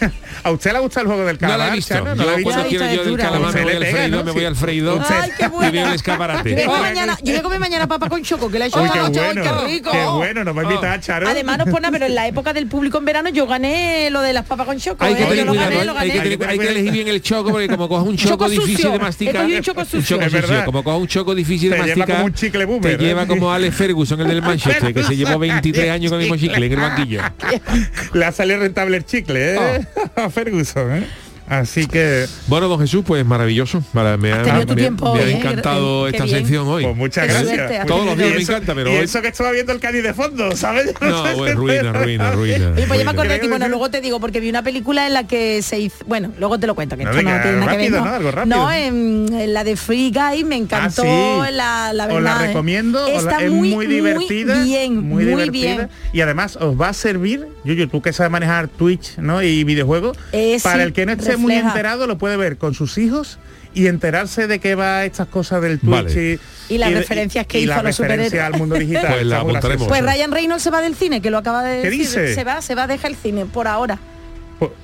[0.44, 2.16] a usted le gusta el juego del no calamar la he visto Chano?
[2.16, 4.56] ¿No yo la cuando quiero yo del calamar me voy al freído me voy al
[4.56, 7.44] freído Ay, qué y veo el Yo escaparate voy a comer mañana, yo voy a
[7.44, 9.92] comer mañana papa con choco, que le he hecho Uy, qué noche, ¡ay, bueno, rico!
[9.92, 11.28] qué bueno, nos va a invitar Charo.
[11.30, 14.10] Además no es por nada, pero en la época del público en verano yo gané
[14.10, 15.26] lo de las papas con choco, hay que ¿eh?
[15.26, 15.46] gané, ¿eh?
[15.46, 15.52] lo
[15.98, 16.30] hay, que gané.
[16.38, 19.46] tener- hay que elegir bien el choco porque como cojas un choco, difícil de masticar
[19.46, 20.20] un choco sucio.
[20.66, 23.08] como cojas un choco difícil de Te lleva masticar como un chicle boomer, te ¿eh?
[23.08, 26.38] lleva como Alex Ferguson el del Manchester que se llevó 23 años con el mismo
[26.38, 27.22] chicle en el banquillo
[28.14, 29.88] le ha salido rentable el chicle ¿eh?
[30.16, 31.08] a Ferguson ¿eh?
[31.50, 35.32] Así que bueno don Jesús pues maravilloso Mara- me ha, me- tiempo me ha ¿eh?
[35.38, 36.38] encantado Qué esta bien.
[36.38, 37.56] sección hoy Pues muchas ¿Eh?
[37.56, 37.86] gracias.
[37.88, 39.80] todos los Y días me eso- encanta pero y hoy eso que estaba viendo el
[39.80, 40.94] Cádiz de fondo ¿sabes?
[41.02, 44.00] no pues ruina ruina ruina Oye, pues ya me acordé de ti, bueno, luego te
[44.02, 46.96] digo, porque vi una película en la que se hizo, bueno, luego te lo cuento,
[46.98, 47.92] que No, esto venga, no tiene nada que ver.
[47.92, 48.16] rápido, No, ¿no?
[48.16, 48.56] Algo rápido.
[48.58, 51.54] No, en, en la de Free Guy me encantó Ah, sí.
[51.54, 52.38] la, la os verdad.
[52.38, 52.48] la ¿eh?
[52.48, 55.90] recomiendo os la- Está es muy, muy, divertida muy bien, muy, divertida bien.
[56.14, 59.42] y además os va a servir Yuyu tú que sabes manejar Twitch ¿no?
[59.42, 62.98] y videojuegos Eh, para el que no esté muy enterado lo puede ver con sus
[62.98, 63.40] hijos
[63.74, 66.40] y enterarse de qué va estas cosas del Twitch Vale.
[66.70, 68.54] Y las referencias que y hizo la a los referencia superhéroes.
[68.54, 69.44] al mundo digital Pues la.
[69.88, 72.06] Pues Ryan Reynolds se va del cine, que lo acaba de ¿Qué decir.
[72.08, 72.36] dice?
[72.36, 74.00] Se va, se va, deja el cine por ahora.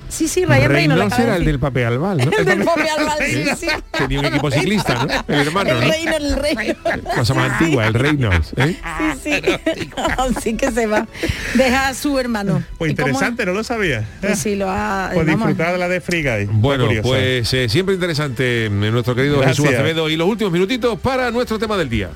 [0.08, 1.18] Sí, sí, Ryan Reynolds.
[1.18, 2.30] era el del papel albal ¿no?
[2.38, 3.66] El del Pope Albal, sí, sí.
[3.98, 5.12] tenía un equipo ciclista ¿no?
[5.34, 5.90] el hermano El ¿no?
[5.90, 7.14] Reynolds, el Reynolds.
[7.14, 8.76] cosa más antigua el Reynolds ¿eh?
[9.22, 9.90] Sí, sí.
[10.16, 11.06] Así que se va.
[11.54, 12.62] Deja a su hermano.
[12.78, 15.10] pues interesante no lo sabía Pues sí, lo ha...
[15.12, 19.40] pues disfrutar de la de Free Guy Bueno, pues eh, siempre interesante eh, nuestro querido
[19.40, 19.58] Gracias.
[19.58, 22.10] Jesús Acevedo y los últimos minutitos para nuestro tema del día.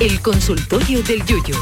[0.00, 1.56] El consultorio del Yuyu.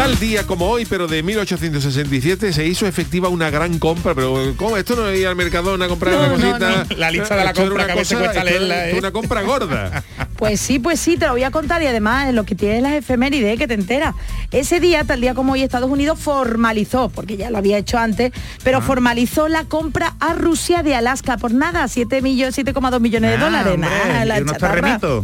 [0.00, 4.78] Tal día como hoy, pero de 1867, se hizo efectiva una gran compra, pero ¿cómo?
[4.78, 6.84] Esto no es ir al Mercadona a comprar No, una no, cosita.
[6.88, 6.96] no.
[6.96, 8.98] La lista de la compra una que a veces cuesta leerla, ¿eh?
[8.98, 10.02] una compra gorda.
[10.40, 12.94] Pues sí, pues sí, te lo voy a contar y además lo que tiene las
[12.94, 14.14] efemérides que te enteras.
[14.52, 18.32] Ese día, tal día como hoy, Estados Unidos formalizó, porque ya lo había hecho antes,
[18.64, 18.80] pero Ah.
[18.80, 23.40] formalizó la compra a Rusia de Alaska por nada, 7 millones, 7,2 millones de Ah,
[23.44, 23.74] dólares.
[23.74, 25.20] hombre, la.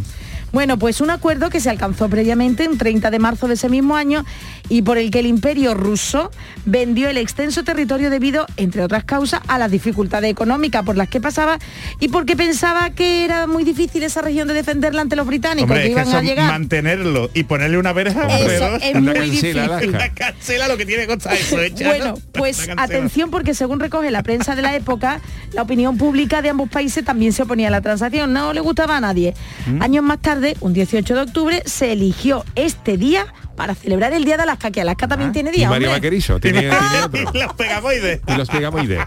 [0.53, 3.97] Bueno, pues un acuerdo que se alcanzó previamente un 30 de marzo de ese mismo
[3.97, 4.23] año
[4.69, 6.31] y por el que el imperio ruso
[6.65, 11.21] vendió el extenso territorio debido, entre otras causas, a las dificultades económicas por las que
[11.21, 11.59] pasaba
[11.99, 15.83] y porque pensaba que era muy difícil esa región de defenderla ante los británicos Hombre,
[15.83, 16.51] que es que iban a llegar.
[16.51, 18.79] mantenerlo y ponerle una verja alrededor.
[18.81, 19.57] es muy difícil.
[19.57, 21.89] La cancela lo que tiene que costar eso, ¿eh, Chano?
[21.89, 22.83] Bueno, pues cancela.
[22.83, 25.21] atención porque según recoge la prensa de la época,
[25.53, 28.97] la opinión pública de ambos países también se oponía a la transacción, no le gustaba
[28.97, 29.33] a nadie.
[29.65, 29.81] ¿Mm?
[29.81, 33.27] Años más tarde, un 18 de octubre, se eligió este día
[33.57, 35.69] para celebrar el Día de Alaska, que Alaska también tiene Ah, Y día.
[35.69, 35.99] María hombre.
[35.99, 37.31] Vaquerizo, tiene, tiene otro.
[37.33, 38.21] Y los pegamoides.
[38.27, 38.99] y los pegamoides.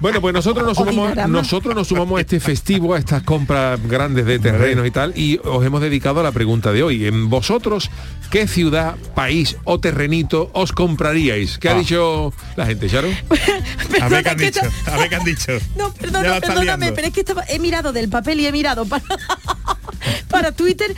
[0.00, 4.24] Bueno, pues nosotros nos sumamos, nosotros nos sumamos a este festivo, a estas compras grandes
[4.24, 7.06] de terrenos y tal, y os hemos dedicado a la pregunta de hoy.
[7.06, 7.90] En vosotros,
[8.30, 11.58] ¿qué ciudad, país o terrenito os compraríais?
[11.58, 11.78] ¿Qué ha Ah.
[11.78, 13.08] dicho la gente, Charo?
[14.00, 14.60] A ver qué han que dicho.
[14.86, 15.52] A ver qué han dicho.
[15.76, 16.94] No, perdona, perdóname, liando.
[16.94, 19.02] pero es que estaba- he mirado del papel y he mirado para,
[20.36, 20.94] para Twitter.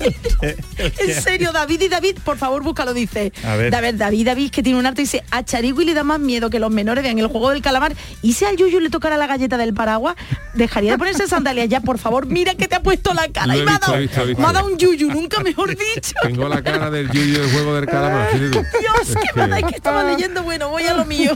[0.98, 3.32] en serio, David y David, por favor, búscalo, dice.
[3.44, 3.70] A ver.
[3.70, 6.58] David, David, David, que tiene un arte, dice, a Charigui le da más miedo que
[6.58, 7.94] los menores vean el juego del calamar.
[8.20, 10.14] Y si al Yuyu le tocara la galleta del paraguas,
[10.52, 13.54] dejaría de ponerse sandalias ya, por favor, mira que te ha puesto la cara.
[13.54, 14.42] Lo y me ha dado, visto, visto.
[14.42, 16.14] me ha dado un Yuyu, nunca mejor dicho.
[16.22, 18.28] Tengo la cara del Yuyu del juego del calamar.
[18.38, 21.34] Dios, qué mala, es que estaba leyendo, bueno, voy a lo mío.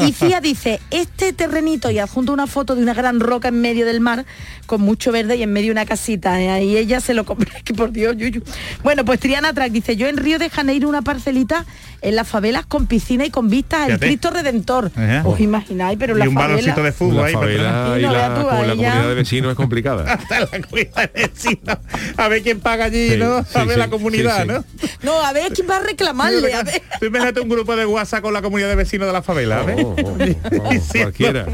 [0.00, 3.86] Y Cia dice, este terrenito y adjunto una foto de una gran roca en medio
[3.86, 4.26] del mar,
[4.66, 7.74] con mucho verde y en medio una casita eh, ahí ella se lo compra, que
[7.74, 8.42] por Dios, Yuyu.
[8.82, 11.64] Bueno, pues Triana Track dice, yo en Río de Janeiro una parcelita
[12.00, 13.98] en las favelas con piscina y con vistas al.
[14.00, 14.90] Cristo Redentor.
[14.96, 15.22] Ajá.
[15.24, 16.54] Os imagináis, pero y la un favela...
[16.56, 17.32] baloncito de fútbol La ahí.
[17.34, 20.12] favela y Y no la, tú, comunidad de vecinos es complicada.
[20.14, 21.78] Hasta la comunidad de vecinos.
[22.16, 23.42] A ver quién paga allí, Sí, ¿no?
[23.44, 24.48] sí, a ver sí, la comunidad, sí, sí.
[24.48, 25.12] ¿no?
[25.12, 26.52] No, a ver quién va a reclamarle.
[26.54, 26.82] A ver.
[27.00, 29.62] Tú imagínate un grupo de WhatsApp con la comunidad de vecinos de la favela, a
[29.62, 29.78] ver.
[29.84, 31.46] Oh, oh, oh, cualquiera.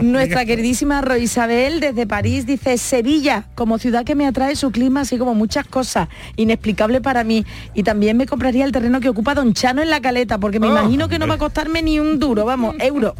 [0.00, 5.02] Nuestra queridísima Ro Isabel desde París dice Sevilla como ciudad que me atrae su clima
[5.02, 7.44] así como muchas cosas inexplicable para mí.
[7.74, 10.68] Y también me compraría el terreno que ocupa Don Chano en la Caleta porque me
[10.68, 13.14] Oh, imagino que no va a costarme ni un duro vamos euro.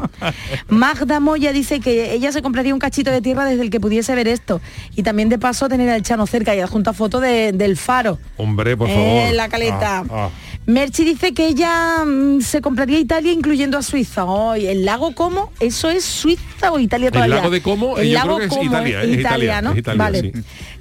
[0.68, 4.14] Magda Moya dice que ella se compraría un cachito de tierra desde el que pudiese
[4.14, 4.62] ver esto.
[4.96, 8.18] Y también de paso tener al Chano cerca y adjunta foto de- del faro.
[8.38, 9.34] Hombre, por Eh, favor.
[9.34, 9.98] la Caleta.
[9.98, 10.28] Ah, ah.
[10.66, 14.24] Merchi dice que ella mm, se compraría Italia incluyendo a Suiza.
[14.26, 15.52] Ay, ¿El lago Como?
[15.60, 17.36] ¿Eso es Suiza o Italia todavía?
[17.36, 19.62] lago de Como, El yo lago creo que es Como Italia, es es Italia, Italia,
[19.62, 19.76] ¿no?
[19.76, 20.20] Italia, vale.
[20.20, 20.32] sí.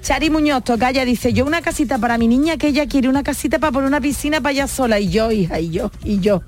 [0.01, 3.59] Chari Muñoz Tocaya dice, yo una casita para mi niña que ella quiere una casita
[3.59, 4.99] para poner una piscina para ella sola.
[4.99, 6.43] Y yo, hija, y yo, y yo.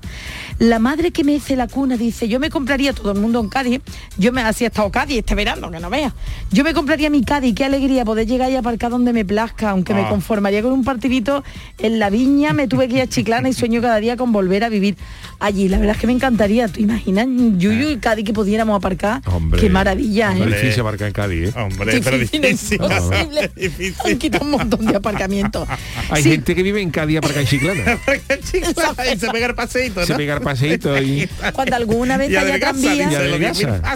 [0.58, 3.48] La madre que me hace la cuna dice, yo me compraría todo el mundo en
[3.50, 3.80] Cádiz.
[4.16, 6.14] Yo me así he estado Cádiz este verano, que no veas.
[6.50, 9.92] Yo me compraría mi Cádiz, qué alegría poder llegar y aparcar donde me plazca, aunque
[9.92, 10.08] me Ah.
[10.08, 11.44] conformaría con un partidito
[11.78, 14.64] en la viña, me tuve que ir a Chiclana y sueño cada día con volver
[14.64, 14.96] a vivir
[15.40, 15.68] allí.
[15.68, 16.68] La verdad es que me encantaría.
[16.68, 19.20] ¿Tú imaginas, Yuyu y Cádiz que pudiéramos aparcar?
[19.26, 19.60] Hombre.
[19.60, 20.60] Qué maravilla, Hombre, ¿eh?
[20.62, 21.52] difícil aparcar en Cádiz, ¿eh?
[21.60, 22.80] Hombre, pero Difícil, difícil.
[22.82, 23.50] imposible.
[23.56, 23.94] Difícil.
[24.04, 25.68] Han quitado un montón de aparcamientos.
[26.10, 27.98] Hay Sí, gente que vive en Cádiz aparca en Chiclana.
[29.12, 30.06] y se pega el paseito, ¿no?
[30.06, 31.28] Se pega el paseíto y...
[31.52, 33.10] Cuando alguna vez haya tranvía,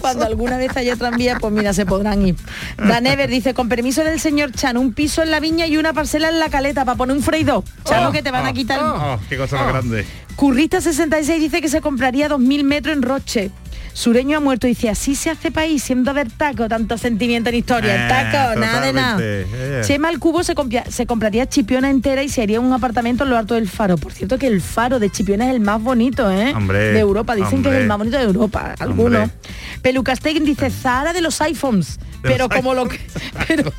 [0.00, 2.36] cuando alguna vez haya tranvía, pues mira, se podrán ir.
[2.76, 6.28] Danever dice, con permiso del señor Chan, un piso en la viña y una parcela
[6.28, 7.62] en la caleta para poner un freidor.
[7.84, 8.80] Chano, que te van a quitar.
[8.82, 10.04] Oh, qué cosa más grande.
[10.34, 13.50] Currita 66 dice que se compraría 2.000 metros en Roche.
[13.92, 17.56] Sureño ha muerto y dice, así se hace país, siendo haber taco, tanto sentimiento en
[17.56, 17.94] historia.
[17.94, 19.18] El Eh, taco, nada de nada.
[19.20, 19.82] eh.
[19.84, 23.30] Chema el Cubo se, compia- se compraría Chipiona entera y se haría un apartamento en
[23.30, 23.96] lo alto del faro.
[23.98, 26.52] Por cierto que el faro de Chipiona es el más bonito, ¿eh?
[26.54, 27.34] Hombre, de Europa.
[27.34, 28.74] Dicen que es el más bonito de Europa.
[28.78, 29.22] Algunos.
[29.22, 29.36] Hombre.
[29.82, 31.98] Pelucastegen dice Zara de los iPhones.
[32.22, 32.98] De pero los como lo que.
[33.48, 33.72] Pero,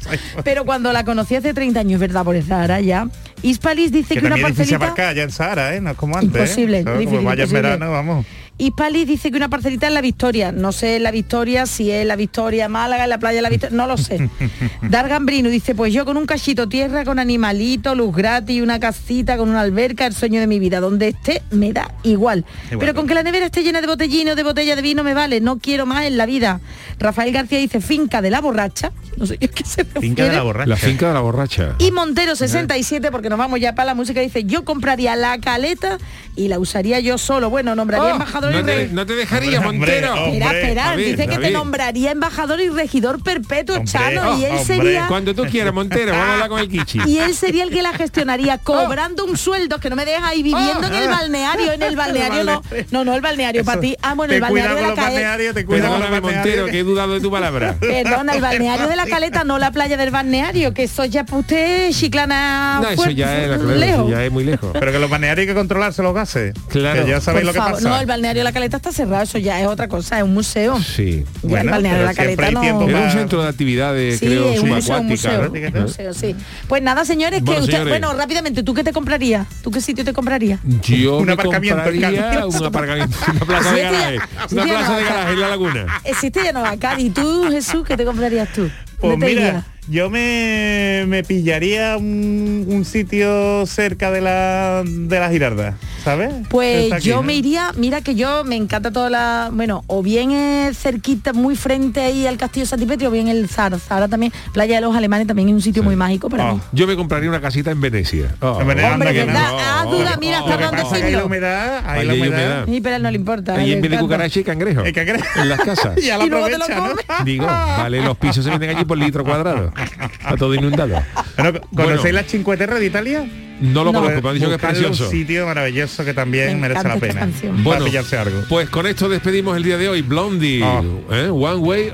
[0.44, 2.24] pero cuando la conocí hace 30 años, ¿verdad?
[2.24, 3.08] Por Zara ya.
[3.44, 4.76] Ispalis dice Que que, una es parcelita.
[4.78, 5.82] aparcar allá en Sahara, ¿eh?
[5.82, 6.36] No es como antes.
[6.36, 6.40] ¿eh?
[6.44, 8.26] Imposible, difícil, Como vaya en verano, vamos.
[8.62, 10.52] Hispalis dice que una parcelita en la Victoria.
[10.52, 13.76] No sé la Victoria, si es la Victoria Málaga, en la playa de la Victoria,
[13.76, 14.30] no lo sé.
[14.84, 19.50] Dargambrino dice, pues yo con un cachito tierra, con animalito, luz gratis, una casita, con
[19.50, 20.80] una alberca, el sueño de mi vida.
[20.80, 22.46] Donde esté, me da igual.
[22.68, 22.80] Igual.
[22.80, 25.42] Pero con que la nevera esté llena de botellines, de botella de vino, me vale.
[25.42, 26.62] No quiero más en la vida.
[27.00, 28.92] Rafael García dice, finca de la borracha.
[29.18, 30.70] No sé yo qué se Finca de la borracha.
[30.70, 31.76] La finca de la borracha.
[31.80, 35.98] Y Montero 67, porque nos vamos ya para la música, dice, yo compraría la caleta
[36.36, 37.50] y la usaría yo solo.
[37.50, 38.90] Bueno, nombraría Oh, embajador y no, te, rey.
[38.92, 40.14] no te dejaría, Hombre, Montero.
[40.14, 40.38] hombre.
[40.38, 44.52] Espera, espera, David, dice que te nombraría embajador y regidor perpetuo, Hombre, Chano, y él
[44.58, 44.66] hombre.
[44.66, 47.00] sería Cuando tú quieras, Montero, vamos a hablar con el Kichi.
[47.08, 50.44] y él sería el que la gestionaría cobrando un sueldo que no me deja ahí
[50.44, 54.14] viviendo en el balneario, en el balneario no, no, no el balneario para ti, ah
[54.14, 57.22] bueno el balneario de la caleta, te cuida con los Montero, que he dudado de
[57.22, 57.76] tu palabra.
[57.80, 61.38] perdona, el balneario de la caleta, no la playa del balneario, que eso ya para
[61.40, 64.00] usted, chiclana No, eso ya es, claro, lejos.
[64.02, 64.70] eso ya es muy lejos.
[64.74, 66.54] Pero que los balnearios hay que controlarse los gases.
[66.70, 67.04] Claro.
[67.04, 67.90] Que ya sabéis lo que pasa.
[67.90, 70.34] No, el balneario de la caleta está cerrado, eso ya es otra cosa, es un
[70.34, 70.80] museo.
[70.82, 71.24] Sí.
[71.24, 72.62] Ya Bueno, el balneario la caleta hay no.
[72.62, 75.52] tiempo Era un para- centro de actividades, Sí, creo, es un museo, un museo, ¿no?
[75.52, 76.36] un museo, sí.
[76.68, 77.92] Pues nada, señores, que Bueno, usted, señores.
[78.00, 79.48] bueno, rápidamente, ¿tú qué te comprarías?
[79.62, 80.60] ¿Tú qué sitio te comprarías?
[80.84, 82.56] Yo Un me aparcamiento en compraría Cádiz.
[82.56, 83.92] un aparcamiento, una plaza de tía.
[83.92, 84.18] garaje,
[84.50, 85.14] Sí, una plaza de acá.
[85.14, 85.86] garaje en la laguna.
[86.04, 87.06] Existe ya no va a Cádiz.
[87.06, 88.70] ¿Y tú, Jesús, qué te comprarías tú?
[89.00, 89.66] Pues ¿Dónde te mira?
[89.92, 96.34] Yo me, me pillaría un, un sitio cerca de la de la Girarda, ¿sabes?
[96.50, 97.24] Pues aquí, yo ¿no?
[97.24, 101.58] me iría, mira que yo me encanta toda la, bueno, o bien es cerquita, muy
[101.58, 103.78] frente ahí al Castillo Santipetri, o bien el Zara.
[103.80, 106.56] Zara también, Playa de los Alemanes también es un sitio muy mágico para Oh.
[106.56, 106.62] mí.
[106.72, 108.34] Yo me compraría una casita en Venecia.
[108.40, 108.62] Oh.
[108.62, 109.52] En Venecia, Hombre, anda que ¿verdad?
[109.52, 109.58] no.
[109.60, 112.66] Ah, duda, mira, está dando que ahí la humedad, ahí la hay humedad.
[112.66, 113.56] Sí, pero a él no le importa.
[113.56, 114.82] Ahí le en vez de cucaracha y cangrejo.
[114.84, 115.26] El cangrejo.
[115.40, 115.98] En las casas.
[116.02, 117.26] Y ya la Y luego te lo aprovecha, ¿no?
[117.26, 119.72] Digo, vale, los pisos se venden allí por litro cuadrado.
[119.84, 121.02] Está todo inundado.
[121.38, 122.12] Bueno, ¿Conocéis Bueno.
[122.14, 123.26] las Cinque Terre de Italia?
[123.62, 124.00] No lo No.
[124.02, 125.06] conozco, me han dicho que es precioso.
[125.06, 127.28] un sitio maravilloso que también Me merece la pena.
[127.30, 128.44] Para Bueno, pillarse algo.
[128.50, 130.02] Pues con esto despedimos el día de hoy.
[130.02, 130.82] Blondie, Ah.
[131.12, 131.30] ¿eh?
[131.30, 131.92] One Way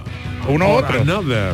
[0.48, 1.02] Uno u or otro.
[1.02, 1.54] Another.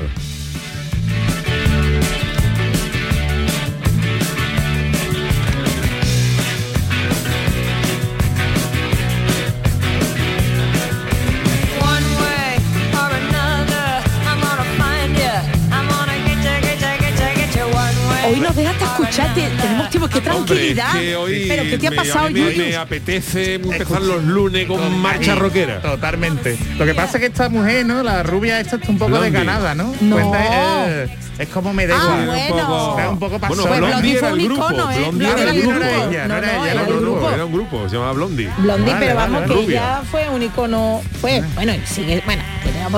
[19.16, 20.88] Ya te- tenemos tiempo, qué tranquilidad.
[20.90, 24.66] Hombre, que hoy Pero ¿qué te ha me- pasado, me, me apetece empezar los lunes
[24.66, 25.82] con marcha rockera.
[25.82, 26.58] Totalmente.
[26.80, 28.02] Lo que pasa es que esta mujer, ¿no?
[28.02, 29.30] La rubia esta está un poco Blondie.
[29.32, 29.94] desganada, ¿no?
[30.02, 30.16] No.
[30.16, 32.34] Cuenta, eh, es como me da Ah, bueno.
[32.36, 33.68] Está un poco Bueno, pasada.
[33.68, 34.64] Pues Blondie Blondie era fue el un grupo.
[34.72, 34.96] icono, ¿eh?
[34.98, 35.86] Blondie Blondie era el grupo.
[35.86, 37.30] ella, no No, era ella, era era un grupo.
[37.32, 38.50] Era un grupo, se llamaba Blondie.
[38.58, 39.54] Blondie, Vale, pero vale, vamos, vale.
[39.54, 39.80] que Rubia.
[39.82, 42.42] ella fue un icono, fue, bueno, y sigue, bueno,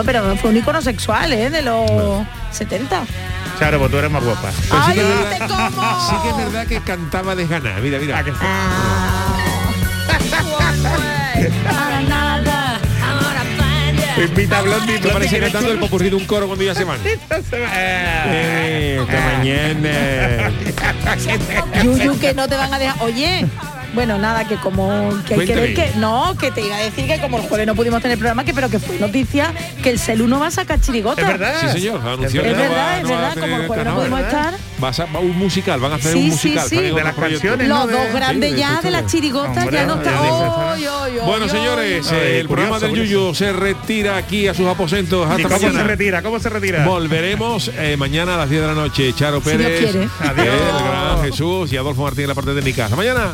[0.05, 1.49] pero fue un icono sexual, ¿eh?
[1.49, 1.89] De los
[2.51, 3.03] 70.
[3.58, 4.51] Claro, pues tú eres más guapa.
[4.51, 6.10] Pues sí, ¡Ay, que es te verdad, como!
[6.10, 7.80] sí que es verdad que cantaba desganada.
[7.80, 8.24] Mira, mira.
[11.64, 12.80] Para nada.
[14.18, 16.86] Invita a Blondie, Te parece Blondie, cantando el popurrí de un coro cuando ya se
[16.86, 16.99] van.
[17.78, 20.51] Eh, esta mañana.
[21.84, 22.95] Yuyu, que no te van a dejar.
[23.01, 23.45] Oye,
[23.96, 25.91] bueno, nada, que como que hay que ver que.
[25.98, 28.54] No, que te iba a decir que como el jueves no pudimos tener programa, que
[28.54, 31.22] pero que fue noticia que el CEL 1 va a sacar chirigota.
[31.22, 31.56] Es verdad.
[31.62, 33.96] Sí, señor, anunció Es que no verdad, va- es no verdad, como el jueves no
[33.96, 34.54] pudimos estar.
[34.84, 36.70] Va a ser un musical, van a hacer Sí, un sí, musical.
[36.70, 36.76] sí.
[36.76, 37.41] salen De las proyectos.
[37.50, 37.98] canciones, Los ¿no?
[37.98, 40.22] dos De- grandes sí, de ya de las chirigotas ya no ya está.
[40.22, 42.93] dice, Oy, oy, oy, Bueno, señores, el programa del.
[42.96, 45.84] Yuyu se retira aquí a sus aposentos ¿Y hasta cómo se mañana.
[45.86, 46.22] retira?
[46.22, 46.86] ¿Cómo se retira?
[46.86, 49.14] Volveremos eh, mañana a las 10 de la noche.
[49.14, 50.10] Charo Si Dios Pérez, quiere.
[50.20, 50.48] Adiós.
[50.48, 52.86] el gran Jesús y Adolfo Martín en la parte técnica.
[52.86, 53.34] Hasta mañana.